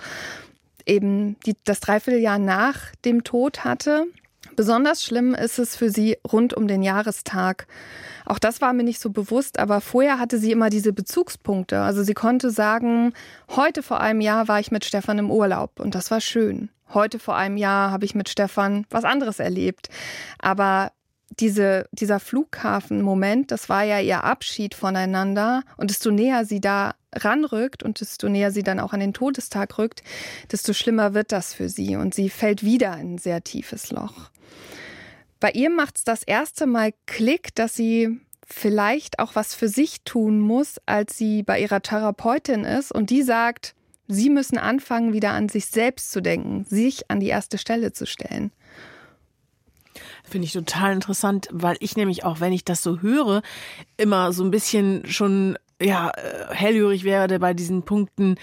eben 0.86 1.40
die, 1.46 1.56
das 1.64 1.80
Dreivierteljahr 1.80 2.40
nach 2.40 2.96
dem 3.04 3.24
Tod 3.24 3.64
hatte. 3.64 4.06
Besonders 4.58 5.04
schlimm 5.04 5.36
ist 5.36 5.60
es 5.60 5.76
für 5.76 5.92
sie 5.92 6.18
rund 6.30 6.56
um 6.56 6.68
den 6.68 6.82
Jahrestag. 6.82 7.68
Auch 8.26 8.40
das 8.40 8.60
war 8.60 8.74
mir 8.74 8.84
nicht 8.84 9.00
so 9.00 9.12
bewusst, 9.12 9.60
aber 9.60 9.82
vorher 9.82 10.20
hatte 10.20 10.40
sie 10.40 10.52
immer 10.52 10.72
diese 10.72 10.94
Bezugspunkte. 10.94 11.80
Also 11.80 12.02
sie 12.02 12.16
konnte 12.16 12.50
sagen, 12.50 13.14
heute 13.56 13.84
vor 13.84 14.02
einem 14.02 14.20
Jahr 14.20 14.48
war 14.48 14.60
ich 14.60 14.72
mit 14.72 14.84
Stefan 14.84 15.20
im 15.20 15.30
Urlaub 15.30 15.80
und 15.80 15.94
das 15.94 16.10
war 16.10 16.22
schön. 16.22 16.70
Heute 16.92 17.20
vor 17.20 17.36
einem 17.36 17.56
Jahr 17.56 17.92
habe 17.92 18.06
ich 18.06 18.16
mit 18.16 18.30
Stefan 18.30 18.88
was 18.90 19.04
anderes 19.04 19.40
erlebt. 19.40 19.90
Aber 20.40 20.92
diese, 21.40 21.88
dieser 21.92 22.20
Flughafenmoment, 22.20 23.52
das 23.52 23.70
war 23.70 23.84
ja 23.84 24.00
ihr 24.00 24.24
Abschied 24.24 24.74
voneinander. 24.74 25.62
Und 25.76 25.92
desto 25.92 26.10
näher 26.10 26.46
sie 26.46 26.62
da 26.62 26.96
ranrückt 27.14 27.84
und 27.84 28.02
desto 28.02 28.28
näher 28.28 28.52
sie 28.52 28.64
dann 28.64 28.80
auch 28.80 28.94
an 28.94 29.02
den 29.02 29.14
Todestag 29.14 29.78
rückt, 29.78 30.02
desto 30.52 30.74
schlimmer 30.74 31.14
wird 31.14 31.32
das 31.32 31.54
für 31.54 31.70
sie. 31.70 31.96
Und 31.96 32.16
sie 32.16 32.32
fällt 32.32 32.64
wieder 32.64 32.98
in 32.98 33.16
ein 33.16 33.18
sehr 33.20 33.44
tiefes 33.44 33.92
Loch. 33.92 34.32
Bei 35.40 35.52
ihr 35.52 35.70
macht 35.70 35.98
es 35.98 36.04
das 36.04 36.24
erste 36.24 36.66
Mal 36.66 36.94
Klick, 37.06 37.54
dass 37.56 37.76
sie 37.76 38.20
vielleicht 38.46 39.20
auch 39.20 39.36
was 39.36 39.54
für 39.54 39.68
sich 39.68 40.02
tun 40.04 40.40
muss, 40.40 40.78
als 40.86 41.18
sie 41.18 41.44
bei 41.44 41.60
ihrer 41.60 41.82
Therapeutin 41.82 42.64
ist 42.64 42.92
und 42.92 43.10
die 43.10 43.22
sagt, 43.22 43.76
sie 44.08 44.30
müssen 44.30 44.58
anfangen, 44.58 45.14
wieder 45.14 45.32
an 45.32 45.50
sich 45.50 45.68
selbst 45.68 46.12
zu 46.12 46.22
denken, 46.22 46.64
sich 46.64 47.12
an 47.12 47.20
die 47.20 47.28
erste 47.28 47.58
Stelle 47.58 47.92
zu 47.92 48.06
stellen. 48.06 48.52
Finde 50.24 50.46
ich 50.46 50.54
total 50.54 50.94
interessant, 50.94 51.48
weil 51.52 51.78
ich 51.80 51.98
nämlich 51.98 52.24
auch, 52.24 52.40
wenn 52.40 52.54
ich 52.54 52.64
das 52.64 52.82
so 52.82 53.02
höre, 53.02 53.42
immer 53.98 54.32
so 54.32 54.44
ein 54.44 54.52
bisschen 54.52 55.06
schon 55.06 55.58
ja 55.82 56.12
hellhörig 56.50 57.04
werde 57.04 57.40
bei 57.40 57.54
diesen 57.54 57.84
Punkten 57.84 58.36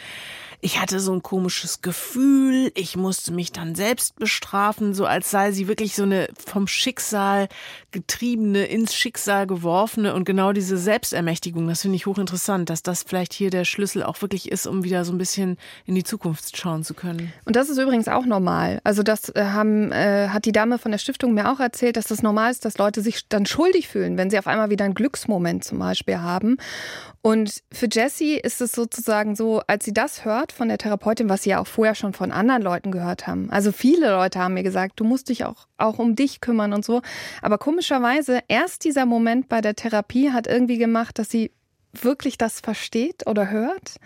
ich 0.65 0.81
hatte 0.81 0.99
so 0.99 1.13
ein 1.13 1.23
komisches 1.23 1.83
Gefühl, 1.83 2.73
ich 2.75 2.97
musste 2.97 3.35
mich 3.35 3.53
dann 3.53 3.75
selbst 3.75 4.17
bestrafen, 4.17 4.95
so 4.95 5.05
als 5.05 5.31
sei 5.31 5.53
sie 5.53 5.69
wirklich 5.69 5.95
so 5.95 6.05
eine 6.05 6.29
vom 6.43 6.67
Schicksal 6.67 7.49
getriebene, 7.91 8.65
ins 8.65 8.95
Schicksal 8.95 9.47
geworfene 9.47 10.15
und 10.15 10.25
genau 10.25 10.55
diese 10.55 10.79
Selbstermächtigung, 10.79 11.69
das 11.69 11.83
finde 11.83 11.97
ich 11.97 12.07
hochinteressant, 12.07 12.71
dass 12.71 12.83
das 12.83 13.03
vielleicht 13.03 13.35
hier 13.35 13.51
der 13.51 13.67
Schlüssel 13.67 14.03
auch 14.03 14.23
wirklich 14.23 14.51
ist, 14.51 14.67
um 14.67 14.85
wieder 14.85 15.05
so 15.05 15.13
ein 15.13 15.19
bisschen 15.19 15.59
in 15.85 15.97
die 15.97 16.03
Zukunft 16.03 16.57
schauen 16.57 16.83
zu 16.83 16.95
können. 16.95 17.31
Und 17.45 17.57
das 17.57 17.69
ist 17.69 17.77
übrigens 17.77 18.09
auch 18.09 18.25
normal. 18.25 18.81
Also 18.85 19.03
das 19.03 19.29
äh, 19.35 19.45
haben, 19.45 19.93
äh, 19.93 20.29
hat 20.29 20.47
die 20.47 20.53
Dame 20.53 20.79
von 20.79 20.93
der 20.93 20.99
Stiftung 20.99 21.35
mir 21.35 21.53
auch 21.53 21.61
erzählt, 21.61 21.99
dass 21.99 22.07
das 22.07 22.23
normal 22.23 22.51
ist, 22.51 22.65
dass 22.65 22.79
Leute 22.79 23.03
sich 23.03 23.29
dann 23.29 23.45
schuldig 23.45 23.87
fühlen, 23.89 24.17
wenn 24.17 24.31
sie 24.31 24.39
auf 24.39 24.47
einmal 24.47 24.71
wieder 24.71 24.87
einen 24.87 24.95
Glücksmoment 24.95 25.63
zum 25.63 25.79
Beispiel 25.79 26.21
haben. 26.21 26.57
Und 27.27 27.63
für 27.73 27.89
Jessie 27.91 28.35
ist 28.35 28.61
es 28.61 28.73
sozusagen 28.73 29.35
so, 29.35 29.63
als 29.67 29.87
sie 29.87 29.95
das 29.95 30.27
hört 30.27 30.53
von 30.53 30.69
der 30.69 30.77
Therapeutin, 30.77 31.31
was 31.31 31.45
sie 31.45 31.51
ja 31.51 31.59
auch 31.59 31.67
vorher 31.67 31.95
schon 31.95 32.13
von 32.13 32.31
anderen 32.31 32.61
Leuten 32.61 32.91
gehört 32.93 33.27
haben. 33.27 33.49
Also 33.49 33.73
viele 33.73 34.11
Leute 34.11 34.41
haben 34.41 34.53
mir 34.53 34.63
gesagt, 34.63 35.01
du 35.01 35.05
musst 35.05 35.31
dich 35.31 35.47
auch, 35.47 35.67
auch 35.79 35.99
um 35.99 36.17
dich 36.17 36.43
kümmern 36.43 36.75
und 36.75 36.85
so. 36.85 37.01
Aber 37.41 37.57
komischerweise, 37.57 38.41
erst 38.49 38.85
dieser 38.85 39.07
Moment 39.07 39.49
bei 39.49 39.63
der 39.63 39.75
Therapie 39.75 40.33
hat 40.33 40.47
irgendwie 40.47 40.77
gemacht, 40.77 41.19
dass 41.19 41.31
sie 41.31 41.51
wirklich 41.95 42.37
das 42.37 42.61
versteht 42.61 43.27
oder 43.27 43.49
hört. 43.49 43.97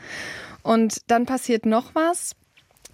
Und 0.63 1.11
dann 1.11 1.27
passiert 1.27 1.67
noch 1.67 1.97
was. 1.97 2.37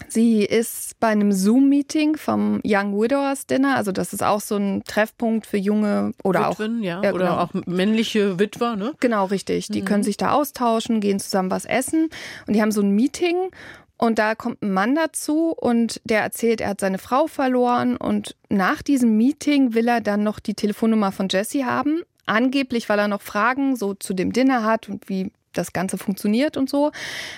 Sie 0.09 0.45
ist 0.45 0.99
bei 1.01 1.09
einem 1.09 1.33
Zoom-Meeting 1.33 2.17
vom 2.17 2.61
Young 2.65 3.01
Widowers 3.01 3.47
Dinner, 3.47 3.77
also 3.77 3.93
das 3.93 4.13
ist 4.13 4.23
auch 4.23 4.41
so 4.41 4.57
ein 4.57 4.83
Treffpunkt 4.85 5.47
für 5.47 5.57
junge 5.57 6.13
oder 6.23 6.51
Witwen, 6.51 6.81
auch 6.81 6.85
ja, 6.85 7.03
ja 7.03 7.13
oder 7.13 7.27
genau. 7.27 7.39
auch 7.39 7.55
männliche 7.67 8.39
Witwer, 8.39 8.77
ne? 8.77 8.93
Genau, 9.01 9.27
richtig. 9.27 9.69
Die 9.69 9.83
mhm. 9.83 9.87
können 9.87 10.03
sich 10.03 10.17
da 10.17 10.33
austauschen, 10.33 11.01
gehen 11.01 11.21
zusammen 11.21 11.51
was 11.51 11.65
essen 11.65 12.11
und 12.47 12.55
die 12.55 12.63
haben 12.63 12.73
so 12.73 12.81
ein 12.81 12.91
Meeting 12.91 13.51
und 13.97 14.19
da 14.19 14.35
kommt 14.35 14.63
ein 14.63 14.73
Mann 14.73 14.95
dazu 14.95 15.51
und 15.51 16.01
der 16.05 16.23
erzählt, 16.23 16.61
er 16.61 16.71
hat 16.71 16.81
seine 16.81 16.99
Frau 16.99 17.27
verloren 17.27 17.97
und 17.97 18.37
nach 18.49 18.83
diesem 18.83 19.17
Meeting 19.17 19.75
will 19.75 19.89
er 19.89 20.01
dann 20.01 20.23
noch 20.23 20.41
die 20.41 20.55
Telefonnummer 20.55 21.13
von 21.13 21.29
Jesse 21.31 21.65
haben, 21.65 22.03
angeblich, 22.27 22.89
weil 22.89 22.99
er 22.99 23.09
noch 23.09 23.23
Fragen 23.23 23.77
so 23.77 23.95
zu 23.95 24.15
dem 24.15 24.33
Dinner 24.33 24.65
hat 24.65 24.89
und 24.89 25.09
wie 25.09 25.33
das 25.53 25.73
Ganze 25.73 25.99
funktioniert 25.99 26.57
und 26.57 26.69
so. 26.69 26.91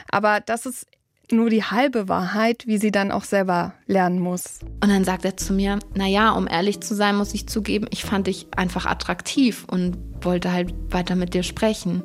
Aber 0.09 0.41
das 0.41 0.67
ist 0.67 0.87
nur 1.31 1.51
die 1.51 1.65
halbe 1.65 2.09
Wahrheit, 2.09 2.67
wie 2.67 2.79
sie 2.79 2.91
dann 2.91 3.11
auch 3.11 3.25
selber 3.25 3.75
lernen 3.87 4.21
muss. 4.21 4.61
Und 4.83 4.91
dann 4.91 5.05
sagt 5.05 5.25
er 5.25 5.37
zu 5.37 5.53
mir, 5.53 5.79
naja, 5.95 6.31
um 6.31 6.47
ehrlich 6.47 6.81
zu 6.81 6.95
sein, 6.95 7.17
muss 7.17 7.35
ich 7.35 7.49
zugeben, 7.49 7.87
ich 7.91 8.05
fand 8.05 8.27
dich 8.27 8.47
einfach 8.57 8.87
attraktiv 8.87 9.65
und 9.69 9.97
wollte 10.21 10.53
halt 10.53 10.75
weiter 10.91 11.17
mit 11.17 11.35
dir 11.35 11.43
sprechen. 11.43 12.03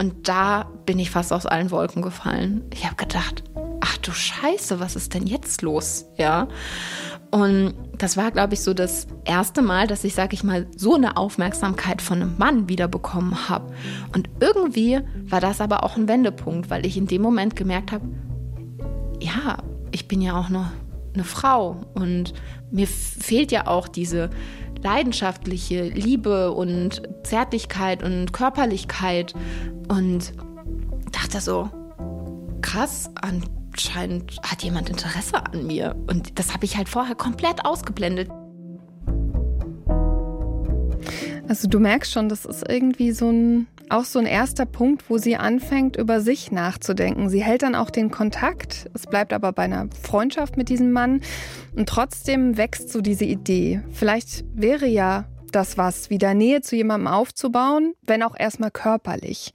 Und 0.00 0.28
da 0.28 0.70
bin 0.86 0.98
ich 0.98 1.10
fast 1.10 1.32
aus 1.32 1.46
allen 1.46 1.70
Wolken 1.70 2.02
gefallen. 2.02 2.64
Ich 2.72 2.84
habe 2.84 2.94
gedacht, 2.94 3.42
ach 3.80 3.96
du 3.98 4.12
Scheiße, 4.12 4.78
was 4.78 4.94
ist 4.94 5.14
denn 5.14 5.26
jetzt 5.26 5.62
los? 5.62 6.06
Ja. 6.16 6.48
Und 7.30 7.74
das 7.98 8.16
war, 8.16 8.30
glaube 8.30 8.54
ich, 8.54 8.60
so 8.60 8.72
das 8.72 9.06
erste 9.24 9.60
Mal, 9.60 9.86
dass 9.86 10.04
ich, 10.04 10.14
sag 10.14 10.32
ich 10.32 10.44
mal, 10.44 10.66
so 10.76 10.94
eine 10.94 11.16
Aufmerksamkeit 11.16 12.00
von 12.00 12.22
einem 12.22 12.38
Mann 12.38 12.68
wiederbekommen 12.68 13.48
habe. 13.48 13.72
Und 14.14 14.30
irgendwie 14.40 15.00
war 15.28 15.40
das 15.40 15.60
aber 15.60 15.84
auch 15.84 15.96
ein 15.96 16.08
Wendepunkt, 16.08 16.70
weil 16.70 16.86
ich 16.86 16.96
in 16.96 17.06
dem 17.06 17.20
Moment 17.20 17.56
gemerkt 17.56 17.92
habe, 17.92 18.06
ja, 19.20 19.58
ich 19.90 20.08
bin 20.08 20.20
ja 20.20 20.38
auch 20.38 20.48
noch 20.48 20.66
eine 21.14 21.24
Frau 21.24 21.80
und 21.94 22.34
mir 22.70 22.86
fehlt 22.86 23.50
ja 23.52 23.66
auch 23.66 23.88
diese 23.88 24.30
leidenschaftliche 24.82 25.84
Liebe 25.84 26.52
und 26.52 27.02
Zärtlichkeit 27.24 28.02
und 28.02 28.32
Körperlichkeit 28.32 29.34
und 29.88 30.32
dachte 31.10 31.40
so, 31.40 31.68
krass, 32.60 33.10
anscheinend 33.20 34.38
hat 34.42 34.62
jemand 34.62 34.90
Interesse 34.90 35.44
an 35.44 35.66
mir 35.66 35.96
und 36.06 36.38
das 36.38 36.54
habe 36.54 36.64
ich 36.64 36.76
halt 36.76 36.88
vorher 36.88 37.14
komplett 37.14 37.64
ausgeblendet. 37.64 38.28
Also 41.48 41.66
du 41.66 41.80
merkst 41.80 42.12
schon, 42.12 42.28
das 42.28 42.44
ist 42.44 42.68
irgendwie 42.68 43.12
so 43.12 43.30
ein 43.30 43.66
auch 43.90 44.04
so 44.04 44.18
ein 44.18 44.26
erster 44.26 44.66
Punkt, 44.66 45.08
wo 45.08 45.18
sie 45.18 45.36
anfängt, 45.36 45.96
über 45.96 46.20
sich 46.20 46.52
nachzudenken. 46.52 47.28
Sie 47.28 47.42
hält 47.42 47.62
dann 47.62 47.74
auch 47.74 47.90
den 47.90 48.10
Kontakt. 48.10 48.88
Es 48.94 49.06
bleibt 49.06 49.32
aber 49.32 49.52
bei 49.52 49.64
einer 49.64 49.88
Freundschaft 50.02 50.56
mit 50.56 50.68
diesem 50.68 50.92
Mann. 50.92 51.20
Und 51.74 51.88
trotzdem 51.88 52.56
wächst 52.56 52.90
so 52.90 53.00
diese 53.00 53.24
Idee. 53.24 53.82
Vielleicht 53.92 54.44
wäre 54.54 54.86
ja 54.86 55.26
das 55.52 55.78
was, 55.78 56.10
wieder 56.10 56.34
Nähe 56.34 56.60
zu 56.60 56.76
jemandem 56.76 57.08
aufzubauen, 57.08 57.94
wenn 58.06 58.22
auch 58.22 58.38
erstmal 58.38 58.70
körperlich. 58.70 59.52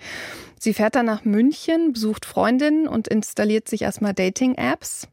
Sie 0.63 0.73
fährt 0.73 0.95
dann 0.95 1.07
nach 1.07 1.25
München, 1.25 1.91
besucht 1.91 2.25
Freundinnen 2.25 2.87
und 2.87 3.09
installiert 3.09 3.67
sich 3.67 3.81
erstmal 3.81 4.13
Dating-Apps. 4.13 5.09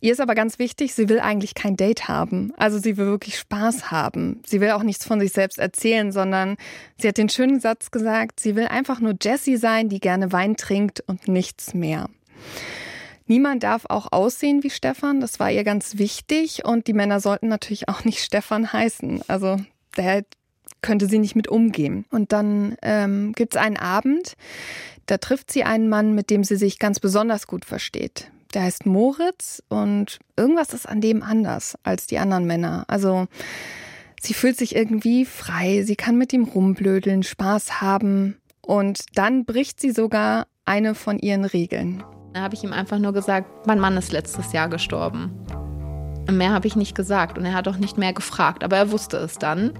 Ihr 0.00 0.10
ist 0.10 0.20
aber 0.20 0.34
ganz 0.34 0.58
wichtig, 0.58 0.94
sie 0.94 1.08
will 1.08 1.20
eigentlich 1.20 1.54
kein 1.54 1.76
Date 1.76 2.08
haben. 2.08 2.52
Also 2.56 2.80
sie 2.80 2.96
will 2.96 3.06
wirklich 3.06 3.38
Spaß 3.38 3.92
haben. 3.92 4.42
Sie 4.44 4.60
will 4.60 4.72
auch 4.72 4.82
nichts 4.82 5.06
von 5.06 5.20
sich 5.20 5.30
selbst 5.30 5.60
erzählen, 5.60 6.10
sondern 6.10 6.56
sie 6.98 7.06
hat 7.06 7.18
den 7.18 7.28
schönen 7.28 7.60
Satz 7.60 7.92
gesagt, 7.92 8.40
sie 8.40 8.56
will 8.56 8.66
einfach 8.66 8.98
nur 8.98 9.14
Jessie 9.22 9.58
sein, 9.58 9.88
die 9.88 10.00
gerne 10.00 10.32
Wein 10.32 10.56
trinkt 10.56 11.04
und 11.06 11.28
nichts 11.28 11.72
mehr. 11.72 12.10
Niemand 13.26 13.62
darf 13.62 13.84
auch 13.88 14.10
aussehen 14.10 14.64
wie 14.64 14.70
Stefan, 14.70 15.20
das 15.20 15.38
war 15.38 15.52
ihr 15.52 15.62
ganz 15.62 15.98
wichtig 15.98 16.64
und 16.64 16.88
die 16.88 16.94
Männer 16.94 17.20
sollten 17.20 17.46
natürlich 17.46 17.88
auch 17.88 18.04
nicht 18.04 18.24
Stefan 18.24 18.72
heißen. 18.72 19.22
Also 19.28 19.58
der 19.96 20.24
könnte 20.82 21.06
sie 21.06 21.18
nicht 21.18 21.36
mit 21.36 21.48
umgehen. 21.48 22.04
Und 22.10 22.32
dann 22.32 22.76
ähm, 22.82 23.32
gibt 23.32 23.54
es 23.54 23.60
einen 23.60 23.76
Abend, 23.76 24.34
da 25.06 25.18
trifft 25.18 25.50
sie 25.50 25.64
einen 25.64 25.88
Mann, 25.88 26.14
mit 26.14 26.30
dem 26.30 26.44
sie 26.44 26.56
sich 26.56 26.78
ganz 26.78 27.00
besonders 27.00 27.46
gut 27.46 27.64
versteht 27.64 28.30
der 28.54 28.62
heißt 28.62 28.86
Moritz 28.86 29.62
und 29.68 30.18
irgendwas 30.36 30.72
ist 30.74 30.88
an 30.88 31.00
dem 31.00 31.22
anders 31.22 31.76
als 31.82 32.06
die 32.06 32.18
anderen 32.18 32.46
Männer. 32.46 32.84
Also 32.88 33.26
sie 34.20 34.34
fühlt 34.34 34.56
sich 34.56 34.74
irgendwie 34.74 35.24
frei, 35.24 35.82
sie 35.82 35.96
kann 35.96 36.16
mit 36.16 36.32
ihm 36.32 36.44
rumblödeln, 36.44 37.22
Spaß 37.22 37.80
haben 37.80 38.38
und 38.60 39.04
dann 39.14 39.44
bricht 39.44 39.80
sie 39.80 39.90
sogar 39.90 40.46
eine 40.64 40.94
von 40.94 41.18
ihren 41.18 41.44
Regeln. 41.44 42.02
Da 42.32 42.42
habe 42.42 42.54
ich 42.54 42.62
ihm 42.62 42.72
einfach 42.72 42.98
nur 42.98 43.12
gesagt, 43.12 43.66
mein 43.66 43.80
Mann 43.80 43.96
ist 43.96 44.12
letztes 44.12 44.52
Jahr 44.52 44.68
gestorben. 44.68 45.30
Mehr 46.30 46.52
habe 46.52 46.68
ich 46.68 46.76
nicht 46.76 46.94
gesagt 46.94 47.38
und 47.38 47.44
er 47.44 47.54
hat 47.54 47.66
auch 47.66 47.76
nicht 47.76 47.98
mehr 47.98 48.12
gefragt, 48.12 48.62
aber 48.62 48.76
er 48.76 48.92
wusste 48.92 49.16
es 49.16 49.38
dann. 49.38 49.72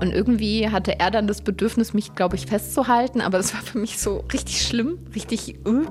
Und 0.00 0.12
irgendwie 0.12 0.68
hatte 0.68 0.98
er 0.98 1.10
dann 1.10 1.26
das 1.26 1.42
Bedürfnis, 1.42 1.94
mich, 1.94 2.14
glaube 2.14 2.36
ich, 2.36 2.46
festzuhalten, 2.46 3.20
aber 3.20 3.38
das 3.38 3.54
war 3.54 3.62
für 3.62 3.78
mich 3.78 3.98
so 3.98 4.24
richtig 4.32 4.62
schlimm, 4.62 4.98
richtig. 5.14 5.56
Uh. 5.66 5.86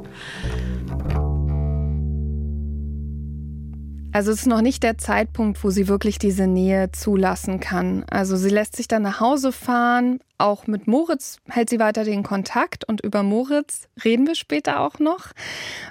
Also 4.16 4.32
es 4.32 4.42
ist 4.42 4.48
noch 4.48 4.62
nicht 4.62 4.82
der 4.84 4.98
Zeitpunkt, 4.98 5.62
wo 5.62 5.72
sie 5.72 5.90
wirklich 5.90 6.18
diese 6.18 6.48
Nähe 6.48 6.90
zulassen 6.94 7.60
kann. 7.60 8.06
Also 8.10 8.38
sie 8.38 8.48
lässt 8.48 8.78
sich 8.78 8.88
dann 8.88 9.02
nach 9.02 9.20
Hause 9.20 9.52
fahren. 9.52 10.20
Auch 10.38 10.68
mit 10.68 10.88
Moritz 10.88 11.40
hält 11.50 11.70
sie 11.70 11.80
weiter 11.80 12.06
den 12.06 12.24
Kontakt 12.24 12.86
und 12.86 13.02
über 13.02 13.24
Moritz 13.24 13.90
reden 14.06 14.26
wir 14.26 14.36
später 14.36 14.80
auch 14.80 15.00
noch. 15.00 15.32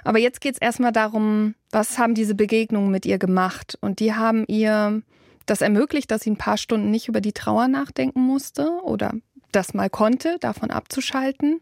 Aber 0.03 0.17
jetzt 0.17 0.41
geht 0.41 0.55
es 0.55 0.59
erstmal 0.59 0.91
darum, 0.91 1.53
was 1.69 1.99
haben 1.99 2.15
diese 2.15 2.33
Begegnungen 2.33 2.89
mit 2.89 3.05
ihr 3.05 3.19
gemacht? 3.19 3.77
Und 3.79 3.99
die 3.99 4.15
haben 4.15 4.43
ihr 4.47 5.03
das 5.45 5.61
ermöglicht, 5.61 6.11
dass 6.11 6.21
sie 6.21 6.31
ein 6.31 6.37
paar 6.37 6.57
Stunden 6.57 6.89
nicht 6.91 7.07
über 7.07 7.21
die 7.21 7.33
Trauer 7.33 7.67
nachdenken 7.67 8.21
musste 8.21 8.69
oder 8.83 9.13
das 9.51 9.73
mal 9.73 9.89
konnte, 9.89 10.37
davon 10.39 10.71
abzuschalten. 10.71 11.59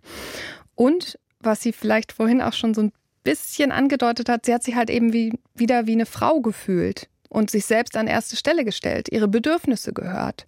Und 0.76 1.20
was 1.40 1.62
sie 1.62 1.74
vielleicht 1.74 2.12
vorhin 2.14 2.42
auch 2.42 2.54
schon 2.54 2.74
so 2.74 2.82
ein 2.82 2.92
bisschen 3.24 3.72
angedeutet 3.72 4.30
hat, 4.30 4.46
sie 4.46 4.54
hat 4.54 4.64
sich 4.64 4.76
halt 4.76 4.90
eben 4.90 5.14
wie, 5.14 5.38
wieder 5.54 5.88
wie 5.88 5.94
eine 5.94 6.06
Frau 6.06 6.42
gefühlt 6.42 7.10
und 7.30 7.50
sich 7.50 7.66
selbst 7.66 7.98
an 7.98 8.08
erste 8.08 8.36
Stelle 8.36 8.66
gestellt, 8.66 9.10
ihre 9.12 9.28
Bedürfnisse 9.28 9.94
gehört. 9.94 10.46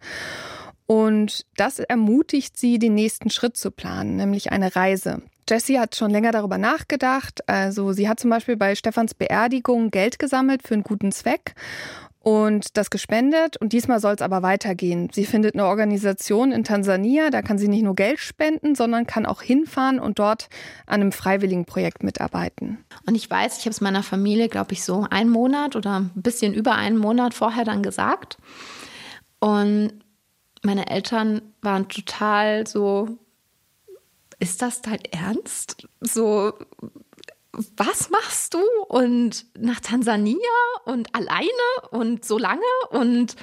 Und 0.88 1.46
das 1.58 1.80
ermutigt 1.80 2.58
sie, 2.58 2.78
den 2.78 2.94
nächsten 2.94 3.30
Schritt 3.32 3.58
zu 3.58 3.72
planen, 3.72 4.18
nämlich 4.18 4.52
eine 4.52 4.76
Reise. 4.76 5.22
Jessie 5.50 5.80
hat 5.80 5.96
schon 5.96 6.12
länger 6.12 6.32
darüber 6.32 6.58
nachgedacht. 6.58 7.48
Also 7.48 7.92
sie 7.92 8.10
hat 8.10 8.20
zum 8.20 8.30
Beispiel 8.30 8.58
bei 8.58 8.76
Stefans 8.76 9.14
Beerdigung 9.14 9.92
Geld 9.92 10.20
gesammelt 10.20 10.68
für 10.68 10.74
einen 10.74 10.84
guten 10.84 11.12
Zweck 11.12 11.56
und 12.26 12.76
das 12.76 12.90
gespendet. 12.90 13.56
Und 13.58 13.72
diesmal 13.72 14.00
soll 14.00 14.16
es 14.16 14.24
aber 14.24 14.42
weitergehen. 14.42 15.12
Sie 15.14 15.26
findet 15.26 15.54
eine 15.54 15.68
Organisation 15.68 16.52
in 16.52 16.64
Tansania, 16.64 17.30
da 17.30 17.44
kann 17.44 17.60
sie 17.60 17.68
nicht 17.68 17.84
nur 17.84 17.94
Geld 17.94 18.18
spenden, 18.20 18.74
sondern 18.74 19.06
kann 19.06 19.28
auch 19.28 19.44
hinfahren 19.44 20.00
und 20.00 20.18
dort 20.18 20.50
an 20.88 21.02
einem 21.02 21.12
Freiwilligenprojekt 21.12 22.02
mitarbeiten. 22.02 22.84
Und 23.06 23.14
ich 23.14 23.30
weiß, 23.30 23.60
ich 23.60 23.66
habe 23.66 23.70
es 23.70 23.80
meiner 23.80 24.02
Familie, 24.02 24.50
glaube 24.50 24.74
ich, 24.74 24.84
so 24.84 25.06
einen 25.08 25.30
Monat 25.30 25.76
oder 25.76 26.00
ein 26.00 26.12
bisschen 26.16 26.56
über 26.56 26.74
einen 26.74 26.98
Monat 26.98 27.36
vorher 27.36 27.64
dann 27.64 27.84
gesagt. 27.84 28.40
Und 29.40 29.94
meine 30.64 30.90
Eltern 30.90 31.44
waren 31.62 31.90
total 31.90 32.66
so, 32.66 33.20
ist 34.40 34.64
das 34.64 34.82
dein 34.82 35.06
Ernst? 35.12 35.88
So, 36.02 36.54
was 37.78 38.10
machst 38.10 38.54
du? 38.54 38.60
Und 38.88 39.46
nach 39.58 39.80
Tansania 39.80 40.38
und 40.86 41.14
alleine 41.16 41.48
und 41.92 42.26
so 42.26 42.38
lange 42.38 42.62
und 42.90 43.36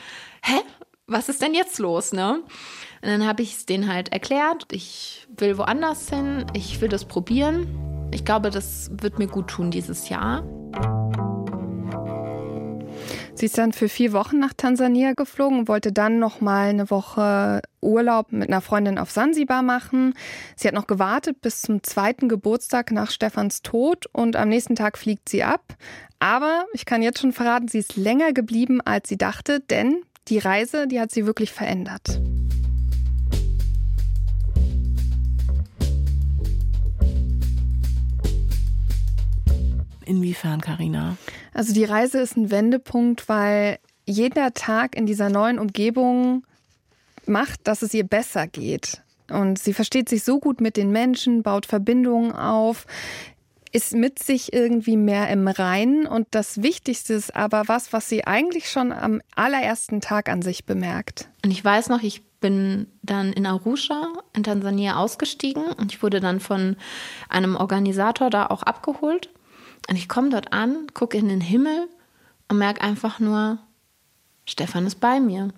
hä? 0.42 0.60
Was 1.08 1.28
ist 1.28 1.42
denn 1.42 1.52
jetzt 1.52 1.78
los, 1.78 2.12
ne? 2.12 2.42
Und 3.02 3.08
dann 3.08 3.26
habe 3.26 3.42
ich 3.42 3.54
es 3.54 3.66
denen 3.66 3.92
halt 3.92 4.12
erklärt, 4.12 4.66
ich 4.70 5.26
will 5.36 5.58
woanders 5.58 6.08
hin, 6.08 6.46
ich 6.54 6.80
will 6.80 6.88
das 6.88 7.04
probieren. 7.04 8.08
Ich 8.12 8.24
glaube, 8.24 8.50
das 8.50 8.90
wird 8.92 9.18
mir 9.18 9.26
gut 9.26 9.48
tun 9.48 9.70
dieses 9.70 10.08
Jahr. 10.08 10.44
Sie 13.34 13.46
ist 13.46 13.58
dann 13.58 13.72
für 13.72 13.88
vier 13.88 14.12
Wochen 14.12 14.38
nach 14.38 14.52
Tansania 14.56 15.14
geflogen 15.14 15.60
und 15.60 15.68
wollte 15.68 15.92
dann 15.92 16.18
noch 16.18 16.40
mal 16.40 16.68
eine 16.68 16.90
Woche 16.90 17.62
Urlaub 17.82 18.32
mit 18.32 18.48
einer 18.48 18.60
Freundin 18.60 18.98
auf 18.98 19.10
Sansibar 19.10 19.62
machen. 19.62 20.14
Sie 20.56 20.68
hat 20.68 20.74
noch 20.74 20.86
gewartet 20.86 21.40
bis 21.42 21.62
zum 21.62 21.82
zweiten 21.82 22.28
Geburtstag 22.28 22.92
nach 22.92 23.10
Stefans 23.10 23.62
Tod 23.62 24.06
und 24.12 24.36
am 24.36 24.48
nächsten 24.48 24.76
Tag 24.76 24.96
fliegt 24.96 25.28
sie 25.28 25.42
ab. 25.42 25.76
Aber 26.20 26.66
ich 26.72 26.86
kann 26.86 27.02
jetzt 27.02 27.18
schon 27.18 27.32
verraten, 27.32 27.68
sie 27.68 27.78
ist 27.78 27.96
länger 27.96 28.32
geblieben, 28.32 28.80
als 28.80 29.08
sie 29.08 29.18
dachte, 29.18 29.60
denn 29.60 30.02
die 30.28 30.38
Reise, 30.38 30.86
die 30.86 31.00
hat 31.00 31.10
sie 31.10 31.26
wirklich 31.26 31.52
verändert. 31.52 32.20
Inwiefern, 40.04 40.60
Karina? 40.60 41.16
Also 41.54 41.72
die 41.72 41.84
Reise 41.84 42.20
ist 42.20 42.36
ein 42.36 42.50
Wendepunkt, 42.50 43.28
weil 43.28 43.78
jeder 44.04 44.52
Tag 44.52 44.96
in 44.96 45.06
dieser 45.06 45.28
neuen 45.28 45.58
Umgebung 45.58 46.44
macht, 47.26 47.60
dass 47.66 47.82
es 47.82 47.94
ihr 47.94 48.04
besser 48.04 48.46
geht. 48.46 49.02
Und 49.30 49.58
sie 49.58 49.72
versteht 49.72 50.08
sich 50.08 50.24
so 50.24 50.38
gut 50.38 50.60
mit 50.60 50.76
den 50.76 50.90
Menschen, 50.90 51.42
baut 51.42 51.66
Verbindungen 51.66 52.32
auf, 52.32 52.86
ist 53.72 53.94
mit 53.94 54.18
sich 54.18 54.52
irgendwie 54.52 54.98
mehr 54.98 55.28
im 55.30 55.48
Reinen. 55.48 56.06
Und 56.06 56.28
das 56.32 56.62
Wichtigste 56.62 57.14
ist 57.14 57.34
aber 57.34 57.64
was, 57.66 57.92
was 57.92 58.08
sie 58.08 58.26
eigentlich 58.26 58.70
schon 58.70 58.92
am 58.92 59.22
allerersten 59.34 60.00
Tag 60.00 60.28
an 60.28 60.42
sich 60.42 60.66
bemerkt. 60.66 61.28
Und 61.44 61.50
ich 61.50 61.64
weiß 61.64 61.88
noch, 61.88 62.02
ich 62.02 62.22
bin 62.40 62.88
dann 63.02 63.32
in 63.32 63.46
Arusha 63.46 64.12
in 64.34 64.42
Tansania 64.42 64.96
ausgestiegen 64.96 65.64
und 65.72 65.92
ich 65.92 66.02
wurde 66.02 66.20
dann 66.20 66.40
von 66.40 66.76
einem 67.30 67.56
Organisator 67.56 68.28
da 68.28 68.46
auch 68.46 68.62
abgeholt. 68.62 69.30
Und 69.88 69.96
ich 69.96 70.08
komme 70.08 70.28
dort 70.28 70.52
an, 70.52 70.86
gucke 70.92 71.16
in 71.16 71.28
den 71.28 71.40
Himmel 71.40 71.88
und 72.48 72.58
merke 72.58 72.82
einfach 72.82 73.18
nur, 73.18 73.58
Stefan 74.44 74.86
ist 74.86 75.00
bei 75.00 75.18
mir. 75.18 75.48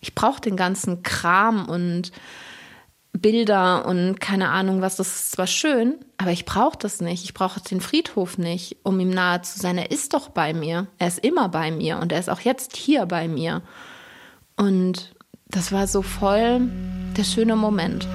Ich 0.00 0.14
brauche 0.14 0.40
den 0.40 0.56
ganzen 0.56 1.02
Kram 1.02 1.68
und 1.68 2.12
Bilder 3.12 3.86
und 3.86 4.20
keine 4.20 4.48
Ahnung 4.50 4.80
was. 4.80 4.96
Das 4.96 5.08
ist 5.08 5.32
zwar 5.32 5.46
schön, 5.46 5.96
aber 6.16 6.30
ich 6.30 6.44
brauche 6.44 6.78
das 6.78 7.00
nicht. 7.00 7.24
Ich 7.24 7.34
brauche 7.34 7.60
den 7.60 7.80
Friedhof 7.80 8.38
nicht, 8.38 8.76
um 8.82 8.98
ihm 9.00 9.10
nahe 9.10 9.42
zu 9.42 9.58
sein. 9.58 9.78
Er 9.78 9.90
ist 9.90 10.14
doch 10.14 10.28
bei 10.28 10.54
mir. 10.54 10.86
Er 10.98 11.08
ist 11.08 11.18
immer 11.18 11.48
bei 11.48 11.70
mir 11.70 11.98
und 11.98 12.12
er 12.12 12.20
ist 12.20 12.30
auch 12.30 12.40
jetzt 12.40 12.76
hier 12.76 13.06
bei 13.06 13.28
mir. 13.28 13.62
Und 14.56 15.14
das 15.48 15.72
war 15.72 15.86
so 15.86 16.02
voll 16.02 16.60
der 17.16 17.24
schöne 17.24 17.56
Moment. 17.56 18.06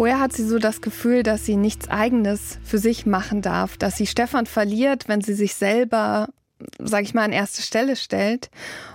Vorher 0.00 0.18
hat 0.18 0.32
sie 0.32 0.46
so 0.46 0.58
das 0.58 0.80
Gefühl, 0.80 1.22
dass 1.22 1.44
sie 1.44 1.56
nichts 1.56 1.90
Eigenes 1.90 2.58
für 2.64 2.78
sich 2.78 3.04
machen 3.04 3.42
darf, 3.42 3.76
dass 3.76 3.98
sie 3.98 4.06
Stefan 4.06 4.46
verliert, 4.46 5.08
wenn 5.08 5.20
sie 5.20 5.34
sich 5.34 5.54
selber, 5.54 6.30
sag 6.78 7.02
ich 7.02 7.12
mal, 7.12 7.24
an 7.24 7.32
erste 7.32 7.60
Stelle 7.60 7.96
stellt. 7.96 8.48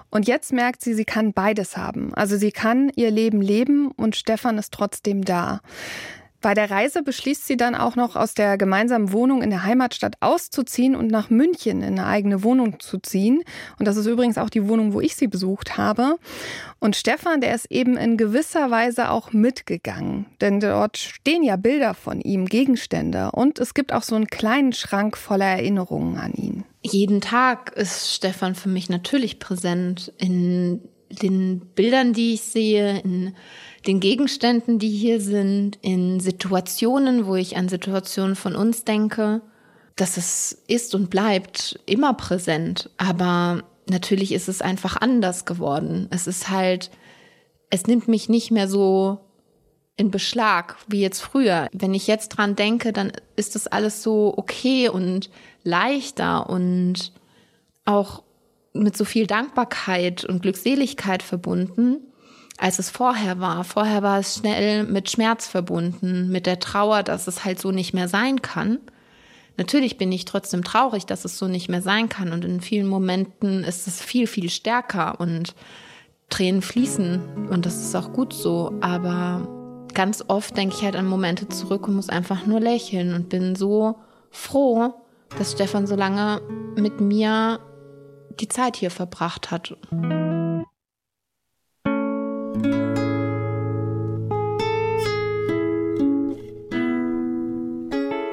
Und 0.10 0.28
jetzt 0.28 0.52
merkt 0.52 0.82
sie, 0.82 0.96
sie 0.96 1.06
kann 1.06 1.32
beides 1.32 1.78
haben. 1.78 2.12
Also 2.16 2.38
sie 2.38 2.52
kann 2.52 2.90
ihr 2.96 3.12
Leben 3.12 3.44
leben 3.44 3.92
und 3.92 4.16
Stefan 4.16 4.58
ist 4.58 4.74
trotzdem 4.74 5.24
da. 5.24 5.62
Bei 6.46 6.54
der 6.54 6.70
Reise 6.70 7.02
beschließt 7.02 7.48
sie 7.48 7.58
dann 7.58 7.74
auch 7.74 7.96
noch 7.96 8.16
aus 8.16 8.36
der 8.36 8.56
gemeinsamen 8.60 9.12
Wohnung 9.12 9.42
in 9.42 9.50
der 9.50 9.64
Heimatstadt 9.64 10.18
auszuziehen 10.20 10.96
und 10.96 11.08
nach 11.08 11.32
München 11.32 11.82
in 11.82 11.98
eine 11.98 12.06
eigene 12.06 12.44
Wohnung 12.44 12.80
zu 12.80 13.00
ziehen. 13.00 13.42
Und 13.80 13.88
das 13.88 13.98
ist 13.98 14.06
übrigens 14.06 14.38
auch 14.38 14.52
die 14.52 14.68
Wohnung, 14.68 14.94
wo 14.94 15.02
ich 15.02 15.16
sie 15.16 15.26
besucht 15.26 15.80
habe. 15.80 16.20
Und 16.78 16.96
Stefan, 16.96 17.42
der 17.42 17.56
ist 17.56 17.72
eben 17.72 17.98
in 17.98 18.16
gewisser 18.16 18.70
Weise 18.70 19.10
auch 19.10 19.34
mitgegangen. 19.34 20.28
Denn 20.40 20.60
dort 20.60 20.98
stehen 20.98 21.42
ja 21.42 21.56
Bilder 21.56 21.96
von 21.96 22.22
ihm, 22.22 22.46
Gegenstände. 22.46 23.32
Und 23.32 23.58
es 23.58 23.74
gibt 23.74 23.92
auch 23.92 24.04
so 24.04 24.16
einen 24.16 24.28
kleinen 24.28 24.72
Schrank 24.72 25.18
voller 25.18 25.48
Erinnerungen 25.48 26.20
an 26.20 26.34
ihn. 26.34 26.64
Jeden 26.84 27.22
Tag 27.22 27.72
ist 27.76 28.14
Stefan 28.14 28.54
für 28.54 28.70
mich 28.70 28.88
natürlich 28.88 29.40
präsent 29.40 30.14
in 30.20 30.80
den 31.10 31.60
Bildern, 31.76 32.14
die 32.14 32.34
ich 32.34 32.42
sehe, 32.42 33.00
in 33.00 33.36
den 33.88 34.00
Gegenständen, 34.00 34.80
die 34.80 34.90
hier 34.90 35.22
sind, 35.22 35.78
in 35.82 36.20
Situationen, 36.20 37.26
wo 37.28 37.36
ich 37.36 37.58
an 37.58 37.70
Situationen 37.70 38.36
von 38.36 38.56
uns 38.56 38.84
denke. 38.84 39.42
dass 39.96 40.18
es 40.18 40.62
ist 40.68 40.94
und 40.94 41.10
bleibt 41.10 41.80
immer 41.86 42.14
präsent. 42.14 42.90
Aber 42.98 43.64
natürlich 43.90 44.34
ist 44.34 44.50
es 44.50 44.62
einfach 44.62 44.98
anders 44.98 45.46
geworden. 45.46 46.08
Es 46.12 46.28
ist 46.28 46.50
halt, 46.50 46.92
es 47.70 47.88
nimmt 47.88 48.08
mich 48.08 48.28
nicht 48.30 48.52
mehr 48.52 48.68
so 48.68 49.20
in 49.98 50.12
Beschlag 50.12 50.76
wie 50.88 51.00
jetzt 51.00 51.22
früher. 51.22 51.70
Wenn 51.72 51.94
ich 51.94 52.08
jetzt 52.08 52.30
dran 52.30 52.58
denke, 52.58 52.92
dann 52.92 53.14
ist 53.38 53.56
das 53.56 53.68
alles 53.68 54.04
so 54.04 54.34
okay 54.36 54.90
und 54.90 55.30
leichter 55.64 56.50
und 56.50 57.14
auch 57.86 58.24
mit 58.76 58.96
so 58.96 59.06
viel 59.06 59.26
Dankbarkeit 59.28 60.26
und 60.26 60.42
Glückseligkeit 60.42 61.24
verbunden 61.24 62.02
als 62.58 62.80
es 62.80 62.90
vorher 62.90 63.40
war. 63.40 63.64
Vorher 63.64 64.02
war 64.02 64.20
es 64.20 64.36
schnell 64.36 64.86
mit 64.86 65.10
Schmerz 65.10 65.48
verbunden, 65.48 66.30
mit 66.30 66.46
der 66.46 66.60
Trauer, 66.60 67.04
dass 67.04 67.28
es 67.28 67.44
halt 67.44 67.60
so 67.60 67.72
nicht 67.72 67.94
mehr 67.94 68.08
sein 68.08 68.42
kann. 68.42 68.80
Natürlich 69.58 69.98
bin 69.98 70.12
ich 70.12 70.26
trotzdem 70.26 70.64
traurig, 70.64 71.06
dass 71.06 71.26
es 71.26 71.38
so 71.38 71.48
nicht 71.48 71.70
mehr 71.70 71.82
sein 71.82 72.10
kann. 72.10 72.32
Und 72.34 72.46
in 72.46 72.62
vielen 72.62 72.88
Momenten 72.88 73.64
ist 73.64 73.88
es 73.88 74.02
viel, 74.02 74.28
viel 74.28 74.50
stärker 74.50 75.20
und 75.20 75.56
Tränen 76.30 76.62
fließen. 76.62 77.48
Und 77.50 77.66
das 77.66 77.82
ist 77.82 77.96
auch 77.96 78.12
gut 78.12 78.34
so. 78.34 78.74
Aber 78.82 79.48
ganz 79.94 80.24
oft 80.28 80.58
denke 80.58 80.76
ich 80.76 80.84
halt 80.84 80.96
an 80.96 81.06
Momente 81.06 81.48
zurück 81.48 81.88
und 81.88 81.96
muss 81.96 82.10
einfach 82.10 82.46
nur 82.46 82.60
lächeln 82.60 83.14
und 83.14 83.30
bin 83.30 83.56
so 83.56 83.96
froh, 84.32 84.94
dass 85.38 85.54
Stefan 85.54 85.88
so 85.88 85.96
lange 85.96 86.42
mit 86.76 87.00
mir 87.00 87.60
die 88.38 88.48
Zeit 88.48 88.76
hier 88.76 88.92
verbracht 88.92 89.52
hat. 89.52 89.78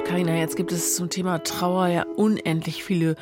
Carina, 0.05 0.35
jetzt 0.35 0.55
gibt 0.55 0.71
es 0.71 0.95
zum 0.95 1.09
Thema 1.09 1.43
Trauer 1.43 1.87
ja 1.87 2.05
unendlich 2.15 2.83
viele 2.83 3.15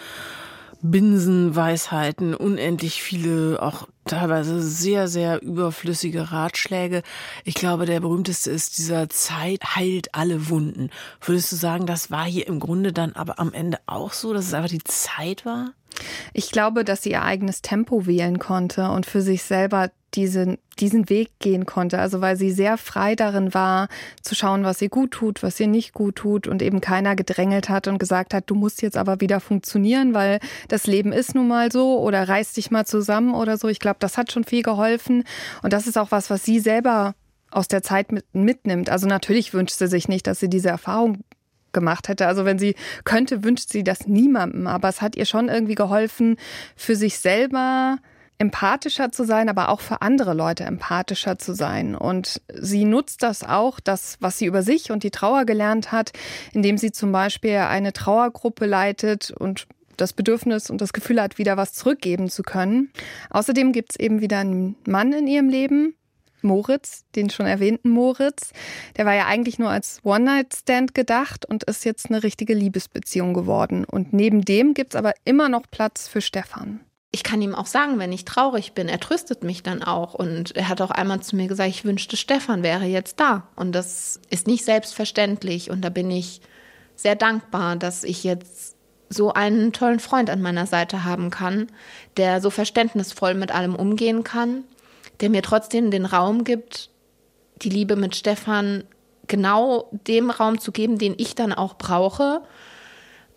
Binsenweisheiten, 0.81 2.33
unendlich 2.33 3.03
viele 3.03 3.61
auch 3.61 3.87
teilweise 4.05 4.61
sehr, 4.61 5.07
sehr 5.07 5.41
überflüssige 5.41 6.31
Ratschläge. 6.31 7.03
Ich 7.45 7.53
glaube, 7.53 7.85
der 7.85 7.99
berühmteste 7.99 8.49
ist 8.49 8.77
dieser 8.77 9.09
Zeit 9.09 9.75
heilt 9.75 10.15
alle 10.15 10.49
Wunden. 10.49 10.89
Würdest 11.21 11.51
du 11.51 11.55
sagen, 11.55 11.85
das 11.85 12.09
war 12.09 12.25
hier 12.25 12.47
im 12.47 12.59
Grunde 12.59 12.93
dann 12.93 13.13
aber 13.13 13.39
am 13.39 13.53
Ende 13.53 13.77
auch 13.85 14.13
so, 14.13 14.33
dass 14.33 14.47
es 14.47 14.53
einfach 14.53 14.69
die 14.69 14.83
Zeit 14.83 15.45
war? 15.45 15.73
Ich 16.33 16.51
glaube, 16.51 16.83
dass 16.83 17.03
sie 17.03 17.11
ihr 17.11 17.23
eigenes 17.23 17.61
Tempo 17.61 18.05
wählen 18.05 18.39
konnte 18.39 18.89
und 18.89 19.05
für 19.05 19.21
sich 19.21 19.43
selber 19.43 19.89
diesen, 20.13 20.57
diesen 20.79 21.09
Weg 21.09 21.39
gehen 21.39 21.65
konnte. 21.65 21.99
Also 21.99 22.21
weil 22.21 22.35
sie 22.35 22.51
sehr 22.51 22.77
frei 22.77 23.15
darin 23.15 23.53
war, 23.53 23.87
zu 24.21 24.35
schauen, 24.35 24.63
was 24.63 24.81
ihr 24.81 24.89
gut 24.89 25.11
tut, 25.11 25.43
was 25.43 25.59
ihr 25.59 25.67
nicht 25.67 25.93
gut 25.93 26.17
tut 26.17 26.47
und 26.47 26.61
eben 26.61 26.81
keiner 26.81 27.15
gedrängelt 27.15 27.69
hat 27.69 27.87
und 27.87 27.97
gesagt 27.97 28.33
hat, 28.33 28.45
du 28.47 28.55
musst 28.55 28.81
jetzt 28.81 28.97
aber 28.97 29.21
wieder 29.21 29.39
funktionieren, 29.39 30.13
weil 30.13 30.39
das 30.67 30.87
Leben 30.87 31.13
ist 31.13 31.35
nun 31.35 31.47
mal 31.47 31.71
so 31.71 31.99
oder 31.99 32.27
reiß 32.27 32.53
dich 32.53 32.71
mal 32.71 32.85
zusammen 32.85 33.33
oder 33.33 33.57
so. 33.57 33.67
Ich 33.67 33.79
glaube, 33.79 33.97
das 33.99 34.17
hat 34.17 34.31
schon 34.31 34.43
viel 34.43 34.63
geholfen 34.63 35.23
und 35.63 35.73
das 35.73 35.87
ist 35.87 35.97
auch 35.97 36.11
was, 36.11 36.29
was 36.29 36.43
sie 36.43 36.59
selber 36.59 37.15
aus 37.51 37.67
der 37.67 37.83
Zeit 37.83 38.11
mit, 38.11 38.25
mitnimmt. 38.33 38.89
Also 38.89 39.07
natürlich 39.07 39.53
wünscht 39.53 39.77
sie 39.77 39.87
sich 39.87 40.07
nicht, 40.07 40.25
dass 40.27 40.39
sie 40.39 40.49
diese 40.49 40.69
Erfahrung 40.69 41.23
gemacht 41.73 42.07
hätte. 42.07 42.27
Also 42.27 42.45
wenn 42.45 42.59
sie 42.59 42.75
könnte, 43.03 43.43
wünscht 43.43 43.69
sie 43.69 43.83
das 43.83 44.07
niemandem. 44.07 44.67
Aber 44.67 44.89
es 44.89 45.01
hat 45.01 45.15
ihr 45.15 45.25
schon 45.25 45.49
irgendwie 45.49 45.75
geholfen, 45.75 46.37
für 46.75 46.95
sich 46.95 47.19
selber 47.19 47.97
empathischer 48.41 49.11
zu 49.11 49.23
sein, 49.23 49.49
aber 49.49 49.69
auch 49.69 49.81
für 49.81 50.01
andere 50.01 50.33
Leute 50.33 50.63
empathischer 50.63 51.37
zu 51.37 51.53
sein. 51.53 51.95
Und 51.95 52.41
sie 52.53 52.85
nutzt 52.85 53.21
das 53.21 53.43
auch, 53.43 53.79
das, 53.79 54.17
was 54.19 54.39
sie 54.39 54.47
über 54.47 54.63
sich 54.63 54.91
und 54.91 55.03
die 55.03 55.11
Trauer 55.11 55.45
gelernt 55.45 55.91
hat, 55.91 56.11
indem 56.51 56.77
sie 56.79 56.91
zum 56.91 57.11
Beispiel 57.11 57.57
eine 57.57 57.93
Trauergruppe 57.93 58.65
leitet 58.65 59.29
und 59.29 59.67
das 59.95 60.13
Bedürfnis 60.13 60.71
und 60.71 60.81
das 60.81 60.93
Gefühl 60.93 61.21
hat, 61.21 61.37
wieder 61.37 61.55
was 61.55 61.73
zurückgeben 61.73 62.29
zu 62.29 62.41
können. 62.41 62.91
Außerdem 63.29 63.71
gibt 63.71 63.91
es 63.91 63.99
eben 63.99 64.21
wieder 64.21 64.39
einen 64.39 64.75
Mann 64.87 65.13
in 65.13 65.27
ihrem 65.27 65.49
Leben, 65.49 65.93
Moritz, 66.43 67.05
den 67.15 67.29
schon 67.29 67.45
erwähnten 67.45 67.89
Moritz. 67.89 68.51
Der 68.97 69.05
war 69.05 69.13
ja 69.13 69.25
eigentlich 69.25 69.59
nur 69.59 69.69
als 69.69 69.99
One-Night-Stand 70.03 70.93
gedacht 70.93 71.45
und 71.45 71.63
ist 71.63 71.85
jetzt 71.85 72.09
eine 72.09 72.23
richtige 72.23 72.53
Liebesbeziehung 72.53 73.33
geworden. 73.33 73.85
Und 73.85 74.13
neben 74.13 74.43
dem 74.43 74.73
gibt 74.73 74.93
es 74.93 74.97
aber 74.97 75.13
immer 75.25 75.49
noch 75.49 75.63
Platz 75.69 76.07
für 76.07 76.21
Stefan 76.21 76.81
ich 77.13 77.23
kann 77.23 77.41
ihm 77.41 77.53
auch 77.53 77.65
sagen, 77.65 77.99
wenn 77.99 78.13
ich 78.13 78.23
traurig 78.23 78.71
bin, 78.71 78.87
er 78.87 78.99
tröstet 78.99 79.43
mich 79.43 79.63
dann 79.63 79.83
auch. 79.83 80.13
Und 80.13 80.55
er 80.55 80.69
hat 80.69 80.79
auch 80.81 80.91
einmal 80.91 81.19
zu 81.19 81.35
mir 81.35 81.47
gesagt, 81.47 81.69
ich 81.69 81.83
wünschte, 81.83 82.15
Stefan 82.15 82.63
wäre 82.63 82.85
jetzt 82.85 83.19
da. 83.19 83.47
Und 83.55 83.73
das 83.73 84.21
ist 84.29 84.47
nicht 84.47 84.63
selbstverständlich. 84.63 85.69
Und 85.69 85.81
da 85.81 85.89
bin 85.89 86.09
ich 86.09 86.41
sehr 86.95 87.15
dankbar, 87.15 87.75
dass 87.75 88.05
ich 88.05 88.23
jetzt 88.23 88.77
so 89.09 89.33
einen 89.33 89.73
tollen 89.73 89.99
Freund 89.99 90.29
an 90.29 90.41
meiner 90.41 90.65
Seite 90.65 91.03
haben 91.03 91.31
kann, 91.31 91.67
der 92.15 92.39
so 92.39 92.49
verständnisvoll 92.49 93.33
mit 93.33 93.51
allem 93.51 93.75
umgehen 93.75 94.23
kann, 94.23 94.63
der 95.21 95.29
mir 95.29 95.41
trotzdem 95.41 95.91
den 95.91 96.05
Raum 96.05 96.43
gibt, 96.43 96.89
die 97.61 97.69
Liebe 97.69 97.95
mit 97.95 98.15
Stefan 98.15 98.83
genau 99.27 99.89
dem 100.07 100.29
Raum 100.29 100.59
zu 100.59 100.71
geben, 100.71 100.97
den 100.97 101.13
ich 101.17 101.35
dann 101.35 101.53
auch 101.53 101.75
brauche. 101.75 102.41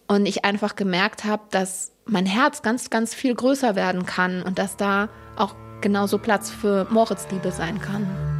Und 0.06 0.26
ich 0.26 0.44
einfach 0.44 0.76
gemerkt 0.76 1.24
habe, 1.24 1.44
dass 1.50 1.92
mein 2.04 2.26
Herz 2.26 2.60
ganz, 2.62 2.90
ganz 2.90 3.14
viel 3.14 3.34
größer 3.34 3.74
werden 3.74 4.04
kann 4.04 4.42
und 4.42 4.58
dass 4.58 4.76
da 4.76 5.08
auch 5.36 5.54
genauso 5.80 6.18
Platz 6.18 6.50
für 6.50 6.86
Moritz 6.90 7.26
Liebe 7.30 7.52
sein 7.52 7.80
kann. 7.80 8.33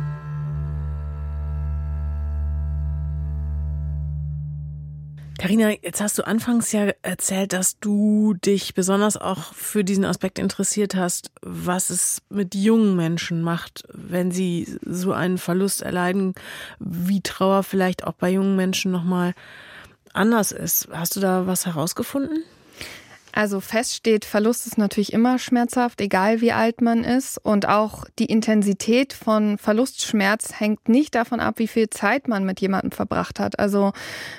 Carina, 5.38 5.70
jetzt 5.82 6.00
hast 6.00 6.16
du 6.18 6.26
anfangs 6.26 6.70
ja 6.72 6.92
erzählt, 7.02 7.52
dass 7.52 7.78
du 7.80 8.34
dich 8.34 8.74
besonders 8.74 9.16
auch 9.16 9.52
für 9.52 9.82
diesen 9.82 10.04
Aspekt 10.04 10.38
interessiert 10.38 10.94
hast, 10.94 11.30
was 11.42 11.90
es 11.90 12.22
mit 12.28 12.54
jungen 12.54 12.94
Menschen 12.94 13.42
macht, 13.42 13.82
wenn 13.92 14.30
sie 14.30 14.68
so 14.86 15.12
einen 15.12 15.38
Verlust 15.38 15.82
erleiden, 15.82 16.34
wie 16.78 17.20
Trauer 17.20 17.64
vielleicht 17.64 18.04
auch 18.04 18.12
bei 18.12 18.30
jungen 18.30 18.54
Menschen 18.54 18.92
nochmal 18.92 19.34
anders 20.12 20.52
ist. 20.52 20.88
Hast 20.92 21.16
du 21.16 21.20
da 21.20 21.46
was 21.46 21.66
herausgefunden? 21.66 22.44
Also 23.36 23.58
fest 23.58 23.96
steht, 23.96 24.24
Verlust 24.24 24.64
ist 24.64 24.78
natürlich 24.78 25.12
immer 25.12 25.40
schmerzhaft, 25.40 26.00
egal 26.00 26.40
wie 26.40 26.52
alt 26.52 26.80
man 26.80 27.02
ist. 27.02 27.36
Und 27.38 27.66
auch 27.66 28.04
die 28.20 28.26
Intensität 28.26 29.12
von 29.12 29.58
Verlustschmerz 29.58 30.60
hängt 30.60 30.88
nicht 30.88 31.16
davon 31.16 31.40
ab, 31.40 31.54
wie 31.58 31.66
viel 31.66 31.90
Zeit 31.90 32.28
man 32.28 32.44
mit 32.44 32.60
jemandem 32.60 32.92
verbracht 32.92 33.40
hat. 33.40 33.58
Also 33.58 33.92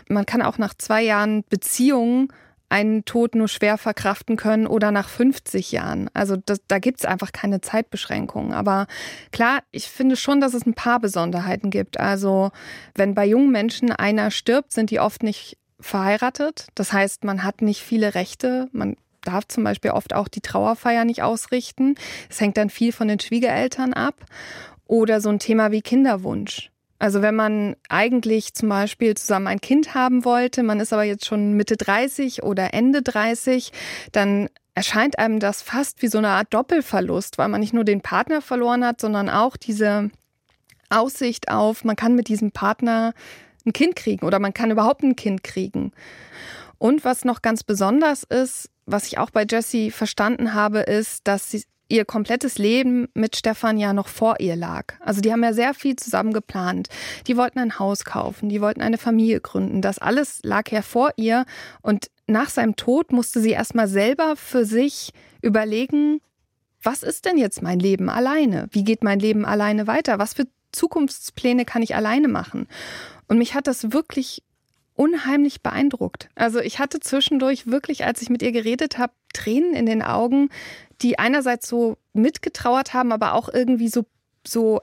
man 0.08 0.26
kann 0.26 0.42
auch 0.42 0.58
nach 0.58 0.74
zwei 0.74 1.02
Jahren 1.02 1.44
Beziehung 1.50 2.32
einen 2.70 3.04
Tod 3.04 3.36
nur 3.36 3.50
schwer 3.50 3.78
verkraften 3.78 4.38
können 4.38 4.66
oder 4.66 4.92
nach 4.92 5.10
50 5.10 5.74
Jahren. 5.74 6.10
Also 6.14 6.38
das, 6.38 6.60
da 6.68 6.80
gibt 6.80 7.00
es 7.00 7.06
einfach 7.06 7.34
keine 7.34 7.60
Zeitbeschränkungen. 7.60 8.54
Aber 8.54 8.88
klar, 9.34 9.60
ich 9.72 9.90
finde 9.90 10.16
schon, 10.16 10.40
dass 10.40 10.54
es 10.54 10.66
ein 10.66 10.74
paar 10.74 11.02
Besonderheiten 11.02 11.70
gibt. 11.70 12.00
Also 12.00 12.52
wenn 12.96 13.14
bei 13.14 13.26
jungen 13.26 13.52
Menschen 13.52 13.92
einer 13.92 14.32
stirbt, 14.32 14.72
sind 14.72 14.90
die 14.90 15.02
oft 15.02 15.22
nicht 15.22 15.58
verheiratet. 15.86 16.68
Das 16.76 16.94
heißt, 16.94 17.24
man 17.24 17.44
hat 17.44 17.62
nicht 17.62 17.82
viele 17.82 18.16
Rechte. 18.16 18.68
Man 18.72 18.98
darf 19.22 19.48
zum 19.48 19.64
Beispiel 19.64 19.92
oft 19.92 20.14
auch 20.14 20.28
die 20.28 20.42
Trauerfeier 20.42 21.06
nicht 21.06 21.22
ausrichten. 21.24 21.96
Es 22.30 22.42
hängt 22.42 22.58
dann 22.58 22.70
viel 22.70 22.92
von 22.92 23.08
den 23.08 23.20
Schwiegereltern 23.20 23.94
ab. 23.94 24.16
Oder 24.88 25.20
so 25.20 25.30
ein 25.30 25.40
Thema 25.40 25.72
wie 25.72 25.82
Kinderwunsch. 25.82 26.72
Also 27.00 27.22
wenn 27.22 27.36
man 27.36 27.76
eigentlich 27.90 28.54
zum 28.54 28.70
Beispiel 28.70 29.16
zusammen 29.16 29.48
ein 29.48 29.62
Kind 29.62 29.96
haben 29.96 30.24
wollte, 30.24 30.64
man 30.64 30.80
ist 30.80 30.94
aber 30.94 31.04
jetzt 31.04 31.26
schon 31.26 31.54
Mitte 31.54 31.76
30 31.76 32.44
oder 32.44 32.74
Ende 32.74 33.02
30, 33.02 33.72
dann 34.12 34.50
erscheint 34.76 35.20
einem 35.20 35.40
das 35.40 35.62
fast 35.62 36.02
wie 36.02 36.08
so 36.08 36.20
eine 36.20 36.30
Art 36.30 36.54
Doppelverlust, 36.54 37.38
weil 37.38 37.50
man 37.50 37.62
nicht 37.62 37.74
nur 37.74 37.84
den 37.84 38.02
Partner 38.02 38.42
verloren 38.42 38.86
hat, 38.86 39.02
sondern 39.02 39.30
auch 39.30 39.58
diese 39.58 40.12
Aussicht 40.90 41.50
auf, 41.50 41.84
man 41.84 41.96
kann 41.96 42.16
mit 42.16 42.28
diesem 42.28 42.52
Partner 42.52 43.14
ein 43.66 43.74
Kind 43.74 43.96
kriegen 43.96 44.26
oder 44.26 44.40
man 44.40 44.54
kann 44.54 44.72
überhaupt 44.72 45.04
ein 45.04 45.16
Kind 45.16 45.44
kriegen. 45.44 45.92
Und 46.78 47.04
was 47.06 47.26
noch 47.26 47.42
ganz 47.42 47.64
besonders 47.64 48.24
ist, 48.24 48.70
was 48.86 49.08
ich 49.08 49.18
auch 49.18 49.30
bei 49.30 49.46
Jessie 49.50 49.92
verstanden 49.92 50.54
habe, 50.54 50.80
ist, 50.80 51.28
dass 51.28 51.52
sie 51.52 51.64
ihr 51.88 52.06
komplettes 52.06 52.58
Leben 52.58 53.08
mit 53.14 53.36
Stefan 53.36 53.78
ja 53.78 53.94
noch 53.94 54.08
vor 54.08 54.40
ihr 54.40 54.56
lag. 54.56 54.94
Also 55.00 55.22
die 55.22 55.32
haben 55.32 55.44
ja 55.44 55.54
sehr 55.54 55.74
viel 55.74 55.96
zusammen 55.96 56.34
geplant. 56.34 56.90
Die 57.28 57.38
wollten 57.38 57.60
ein 57.60 57.80
Haus 57.80 58.06
kaufen, 58.06 58.50
die 58.50 58.62
wollten 58.62 58.82
eine 58.82 58.98
Familie 58.98 59.40
gründen. 59.40 59.82
Das 59.82 60.00
alles 60.00 60.40
lag 60.44 60.72
ja 60.72 60.82
vor 60.82 61.12
ihr 61.16 61.46
und 61.82 62.10
nach 62.28 62.50
seinem 62.50 62.76
Tod 62.76 63.12
musste 63.12 63.40
sie 63.40 63.52
erstmal 63.52 63.88
selber 63.88 64.36
für 64.36 64.66
sich 64.66 65.12
überlegen, 65.42 66.22
was 66.82 67.04
ist 67.04 67.26
denn 67.26 67.38
jetzt 67.38 67.62
mein 67.62 67.80
Leben 67.80 68.10
alleine? 68.10 68.68
Wie 68.72 68.84
geht 68.84 69.04
mein 69.04 69.20
Leben 69.20 69.46
alleine 69.46 69.88
weiter? 69.88 70.20
Was 70.20 70.34
für 70.34 70.46
Zukunftspläne 70.72 71.66
kann 71.66 71.82
ich 71.82 71.96
alleine 71.96 72.28
machen? 72.28 72.68
Und 73.28 73.38
mich 73.38 73.54
hat 73.56 73.68
das 73.68 73.92
wirklich 73.92 74.44
unheimlich 74.96 75.62
beeindruckt. 75.62 76.30
Also 76.36 76.60
ich 76.60 76.80
hatte 76.80 77.00
zwischendurch 77.00 77.68
wirklich, 77.68 78.06
als 78.06 78.22
ich 78.22 78.30
mit 78.30 78.42
ihr 78.42 78.52
geredet 78.52 78.98
habe, 78.98 79.14
Tränen 79.34 79.74
in 79.74 79.86
den 79.86 80.02
Augen, 80.02 80.50
die 81.02 81.20
einerseits 81.20 81.68
so 81.68 81.98
mitgetrauert 82.14 82.94
haben, 82.94 83.12
aber 83.12 83.34
auch 83.34 83.50
irgendwie 83.50 83.90
so, 83.90 84.06
so 84.48 84.82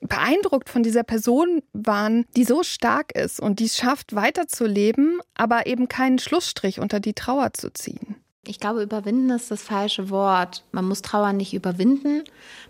beeindruckt 0.00 0.70
von 0.70 0.82
dieser 0.82 1.02
Person 1.02 1.62
waren, 1.72 2.24
die 2.36 2.44
so 2.44 2.62
stark 2.62 3.14
ist 3.14 3.38
und 3.38 3.60
die 3.60 3.66
es 3.66 3.76
schafft, 3.76 4.14
weiterzuleben, 4.14 5.20
aber 5.34 5.66
eben 5.66 5.88
keinen 5.88 6.18
Schlussstrich 6.18 6.80
unter 6.80 7.00
die 7.00 7.12
Trauer 7.12 7.52
zu 7.52 7.70
ziehen. 7.72 8.16
Ich 8.46 8.60
glaube, 8.60 8.82
überwinden 8.82 9.30
ist 9.30 9.50
das 9.50 9.62
falsche 9.62 10.10
Wort. 10.10 10.64
Man 10.72 10.86
muss 10.86 11.02
Trauer 11.02 11.32
nicht 11.32 11.54
überwinden. 11.54 12.24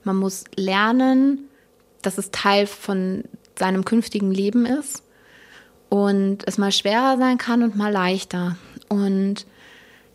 Man 0.05 0.17
muss 0.17 0.45
lernen, 0.57 1.49
dass 2.03 2.19
es 2.19 2.31
Teil 2.31 2.67
von 2.67 3.25
seinem 3.59 3.85
künftigen 3.85 4.31
Leben 4.31 4.67
ist 4.67 5.03
und 5.88 6.38
es 6.47 6.59
mal 6.59 6.73
schwerer 6.73 7.17
sein 7.19 7.38
kann 7.38 7.62
und 7.62 7.77
mal 7.77 7.93
leichter 7.93 8.57
und 8.88 9.47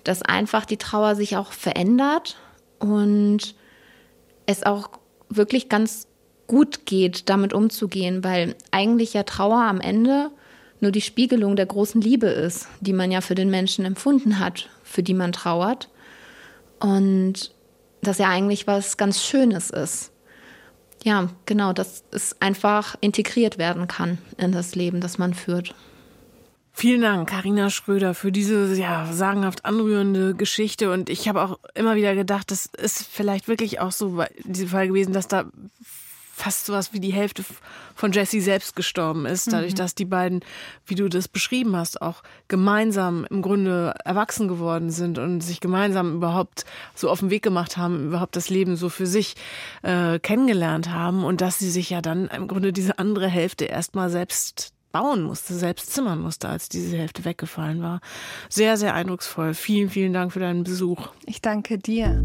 dass 0.03 0.21
einfach 0.21 0.65
die 0.65 0.77
Trauer 0.77 1.15
sich 1.15 1.37
auch 1.37 1.51
verändert 1.51 2.37
und 2.79 3.55
es 4.45 4.63
auch 4.63 4.89
wirklich 5.29 5.69
ganz 5.69 6.07
gut 6.47 6.85
geht, 6.85 7.29
damit 7.29 7.53
umzugehen, 7.53 8.23
weil 8.23 8.55
eigentlich 8.71 9.13
ja 9.13 9.23
Trauer 9.23 9.61
am 9.61 9.79
Ende 9.79 10.31
nur 10.81 10.91
die 10.91 11.01
Spiegelung 11.01 11.55
der 11.55 11.65
großen 11.65 12.01
Liebe 12.01 12.27
ist, 12.27 12.67
die 12.79 12.93
man 12.93 13.11
ja 13.11 13.21
für 13.21 13.35
den 13.35 13.49
Menschen 13.49 13.85
empfunden 13.85 14.39
hat, 14.39 14.69
für 14.83 15.03
die 15.03 15.13
man 15.13 15.31
trauert. 15.31 15.89
Und 16.79 17.51
dass 18.01 18.17
ja 18.17 18.29
eigentlich 18.29 18.65
was 18.65 18.97
ganz 18.97 19.23
Schönes 19.23 19.69
ist 19.69 20.11
ja, 21.03 21.29
genau, 21.45 21.73
dass 21.73 22.03
es 22.11 22.35
einfach 22.41 22.95
integriert 23.01 23.57
werden 23.57 23.87
kann 23.87 24.17
in 24.37 24.51
das 24.51 24.75
Leben, 24.75 25.01
das 25.01 25.17
man 25.17 25.33
führt. 25.33 25.73
Vielen 26.73 27.01
Dank, 27.01 27.29
Karina 27.29 27.69
Schröder, 27.69 28.13
für 28.13 28.31
diese 28.31 28.73
ja, 28.75 29.11
sagenhaft 29.11 29.65
anrührende 29.65 30.33
Geschichte. 30.33 30.91
Und 30.91 31.09
ich 31.09 31.27
habe 31.27 31.41
auch 31.41 31.59
immer 31.73 31.95
wieder 31.95 32.15
gedacht, 32.15 32.51
das 32.51 32.67
ist 32.67 33.05
vielleicht 33.05 33.49
wirklich 33.49 33.81
auch 33.81 33.91
so 33.91 34.21
in 34.21 34.53
diesem 34.53 34.69
Fall 34.69 34.87
gewesen, 34.87 35.11
dass 35.11 35.27
da 35.27 35.45
fast 36.39 36.65
so 36.65 36.73
was 36.73 36.93
wie 36.93 36.99
die 36.99 37.11
Hälfte 37.11 37.43
von 37.95 38.11
Jesse 38.11 38.39
selbst 38.39 38.75
gestorben 38.75 39.25
ist, 39.25 39.51
dadurch, 39.51 39.73
mhm. 39.73 39.77
dass 39.77 39.93
die 39.93 40.05
beiden, 40.05 40.39
wie 40.85 40.95
du 40.95 41.09
das 41.09 41.27
beschrieben 41.27 41.75
hast, 41.75 42.01
auch 42.01 42.23
gemeinsam 42.47 43.27
im 43.29 43.41
Grunde 43.41 43.93
erwachsen 44.05 44.47
geworden 44.47 44.89
sind 44.89 45.19
und 45.19 45.41
sich 45.41 45.59
gemeinsam 45.59 46.15
überhaupt 46.15 46.65
so 46.95 47.09
auf 47.09 47.19
den 47.19 47.29
Weg 47.29 47.43
gemacht 47.43 47.77
haben, 47.77 48.07
überhaupt 48.07 48.35
das 48.35 48.49
Leben 48.49 48.77
so 48.77 48.89
für 48.89 49.05
sich 49.05 49.35
äh, 49.83 50.17
kennengelernt 50.19 50.89
haben 50.89 51.25
und 51.25 51.41
dass 51.41 51.59
sie 51.59 51.69
sich 51.69 51.89
ja 51.89 52.01
dann 52.01 52.27
im 52.27 52.47
Grunde 52.47 52.71
diese 52.71 52.97
andere 52.99 53.27
Hälfte 53.27 53.65
erstmal 53.65 54.09
selbst 54.09 54.73
bauen 54.91 55.21
musste, 55.21 55.53
selbst 55.53 55.93
zimmern 55.93 56.19
musste, 56.19 56.47
als 56.49 56.69
diese 56.69 56.97
Hälfte 56.97 57.25
weggefallen 57.25 57.81
war. 57.81 57.99
Sehr, 58.49 58.77
sehr 58.77 58.93
eindrucksvoll. 58.93 59.53
Vielen, 59.53 59.89
vielen 59.89 60.13
Dank 60.13 60.31
für 60.33 60.39
deinen 60.39 60.63
Besuch. 60.63 61.09
Ich 61.25 61.41
danke 61.41 61.77
dir. 61.77 62.23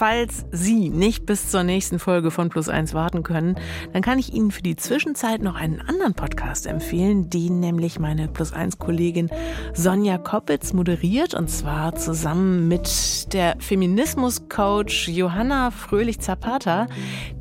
Falls 0.00 0.46
Sie 0.50 0.88
nicht 0.88 1.26
bis 1.26 1.50
zur 1.50 1.62
nächsten 1.62 1.98
Folge 1.98 2.30
von 2.30 2.48
Plus 2.48 2.70
1 2.70 2.94
warten 2.94 3.22
können, 3.22 3.56
dann 3.92 4.00
kann 4.00 4.18
ich 4.18 4.32
Ihnen 4.32 4.50
für 4.50 4.62
die 4.62 4.74
Zwischenzeit 4.74 5.42
noch 5.42 5.56
einen 5.56 5.82
anderen 5.82 6.14
Podcast 6.14 6.66
empfehlen, 6.66 7.28
den 7.28 7.60
nämlich 7.60 7.98
meine 7.98 8.26
Plus 8.26 8.54
1 8.54 8.78
Kollegin 8.78 9.28
Sonja 9.74 10.16
Koppitz 10.16 10.72
moderiert 10.72 11.34
und 11.34 11.50
zwar 11.50 11.96
zusammen 11.96 12.66
mit 12.66 13.34
der 13.34 13.56
Feminismus-Coach 13.58 15.08
Johanna 15.08 15.70
Fröhlich-Zapata. 15.70 16.86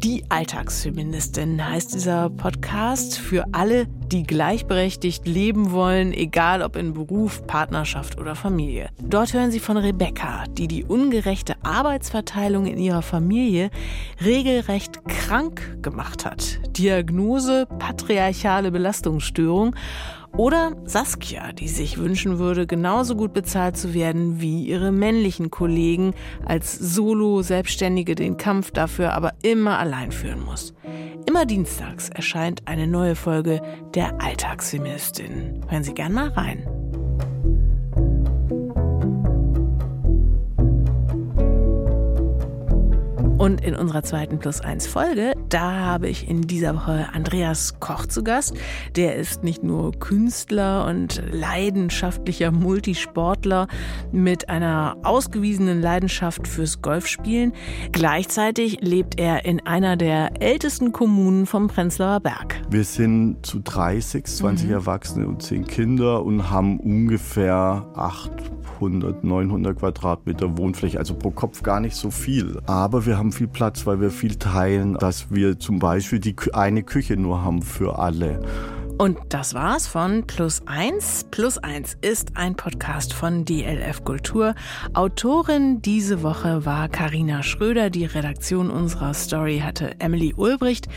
Die 0.03 0.25
Alltagsfeministin 0.27 1.65
heißt 1.65 1.93
dieser 1.93 2.29
Podcast 2.29 3.19
für 3.19 3.45
alle, 3.53 3.87
die 4.11 4.23
gleichberechtigt 4.23 5.27
leben 5.27 5.71
wollen, 5.71 6.13
egal 6.13 6.61
ob 6.61 6.75
in 6.75 6.93
Beruf, 6.93 7.45
Partnerschaft 7.45 8.19
oder 8.19 8.35
Familie. 8.35 8.89
Dort 9.01 9.33
hören 9.33 9.51
Sie 9.51 9.59
von 9.59 9.77
Rebecca, 9.77 10.45
die 10.49 10.67
die 10.67 10.83
ungerechte 10.83 11.55
Arbeitsverteilung 11.63 12.65
in 12.65 12.79
ihrer 12.79 13.01
Familie 13.01 13.69
regelrecht 14.23 15.05
krank 15.07 15.77
gemacht 15.81 16.25
hat. 16.25 16.59
Diagnose 16.77 17.67
patriarchale 17.77 18.71
Belastungsstörung 18.71 19.75
oder 20.37 20.75
Saskia, 20.85 21.51
die 21.51 21.67
sich 21.67 21.97
wünschen 21.97 22.39
würde, 22.39 22.67
genauso 22.67 23.15
gut 23.15 23.33
bezahlt 23.33 23.77
zu 23.77 23.93
werden 23.93 24.41
wie 24.41 24.63
ihre 24.63 24.91
männlichen 24.91 25.51
Kollegen, 25.51 26.13
als 26.45 26.77
Solo-Selbstständige 26.77 28.15
den 28.15 28.37
Kampf 28.37 28.71
dafür 28.71 29.13
aber 29.13 29.33
immer 29.43 29.79
allein 29.79 30.11
führen 30.11 30.43
muss. 30.43 30.73
Immer 31.25 31.45
dienstags 31.45 32.09
erscheint 32.09 32.63
eine 32.65 32.87
neue 32.87 33.15
Folge 33.15 33.61
der 33.93 34.21
Alltagsfeministin. 34.21 35.61
Hören 35.67 35.83
Sie 35.83 35.93
gern 35.93 36.13
mal 36.13 36.29
rein. 36.29 36.88
Und 43.49 43.61
in 43.61 43.73
unserer 43.73 44.03
zweiten 44.03 44.37
Plus 44.37 44.61
1 44.61 44.85
Folge, 44.85 45.33
da 45.49 45.71
habe 45.71 46.07
ich 46.07 46.29
in 46.29 46.43
dieser 46.43 46.75
Woche 46.75 47.07
Andreas 47.13 47.79
Koch 47.79 48.05
zu 48.05 48.23
Gast. 48.23 48.53
Der 48.95 49.15
ist 49.15 49.43
nicht 49.43 49.63
nur 49.63 49.91
Künstler 49.93 50.85
und 50.85 51.23
leidenschaftlicher 51.31 52.51
Multisportler 52.51 53.67
mit 54.11 54.49
einer 54.49 54.97
ausgewiesenen 55.01 55.81
Leidenschaft 55.81 56.47
fürs 56.47 56.83
Golfspielen. 56.83 57.53
Gleichzeitig 57.91 58.81
lebt 58.81 59.19
er 59.19 59.45
in 59.45 59.65
einer 59.65 59.97
der 59.97 60.39
ältesten 60.43 60.91
Kommunen 60.91 61.47
vom 61.47 61.69
Prenzlauer 61.69 62.19
Berg. 62.19 62.61
Wir 62.69 62.83
sind 62.83 63.43
zu 63.43 63.61
30, 63.63 64.25
20 64.25 64.67
mhm. 64.67 64.73
Erwachsene 64.73 65.27
und 65.27 65.41
10 65.41 65.65
Kinder 65.65 66.23
und 66.23 66.51
haben 66.51 66.79
ungefähr 66.79 67.87
800, 68.79 69.23
900 69.23 69.77
Quadratmeter 69.77 70.57
Wohnfläche, 70.57 70.97
also 70.97 71.13
pro 71.13 71.31
Kopf 71.31 71.63
gar 71.63 71.79
nicht 71.79 71.95
so 71.95 72.11
viel. 72.11 72.61
Aber 72.65 73.05
wir 73.05 73.17
haben 73.17 73.31
viel 73.31 73.47
Platz, 73.47 73.85
weil 73.85 73.99
wir 73.99 74.09
viel 74.09 74.35
teilen, 74.35 74.93
dass 74.95 75.31
wir 75.31 75.59
zum 75.59 75.79
Beispiel 75.79 76.19
die 76.19 76.35
eine 76.53 76.83
Küche 76.83 77.17
nur 77.17 77.43
haben 77.43 77.61
für 77.61 77.99
alle. 77.99 78.41
Und 78.97 79.17
das 79.29 79.53
war's 79.53 79.87
von 79.87 80.27
Plus 80.27 80.61
Eins. 80.65 81.25
Plus 81.31 81.57
Eins 81.57 81.95
ist 82.01 82.35
ein 82.35 82.55
Podcast 82.55 83.13
von 83.13 83.45
DLF 83.45 84.03
Kultur. 84.03 84.55
Autorin 84.93 85.81
diese 85.81 86.21
Woche 86.21 86.65
war 86.65 86.89
Karina 86.89 87.41
Schröder. 87.41 87.89
Die 87.89 88.03
Redaktion 88.03 88.69
unserer 88.69 89.13
Story 89.13 89.59
hatte 89.63 89.97
Emily 89.99 90.33
Ulbricht. 90.35 90.89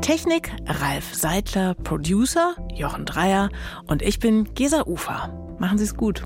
Technik 0.00 0.50
Ralf 0.66 1.14
Seidler. 1.14 1.74
Producer 1.74 2.56
Jochen 2.74 3.04
Dreier. 3.04 3.50
Und 3.86 4.02
ich 4.02 4.18
bin 4.18 4.52
Gesa 4.54 4.82
Ufer. 4.86 5.32
Machen 5.60 5.78
Sie 5.78 5.84
es 5.84 5.96
gut. 5.96 6.24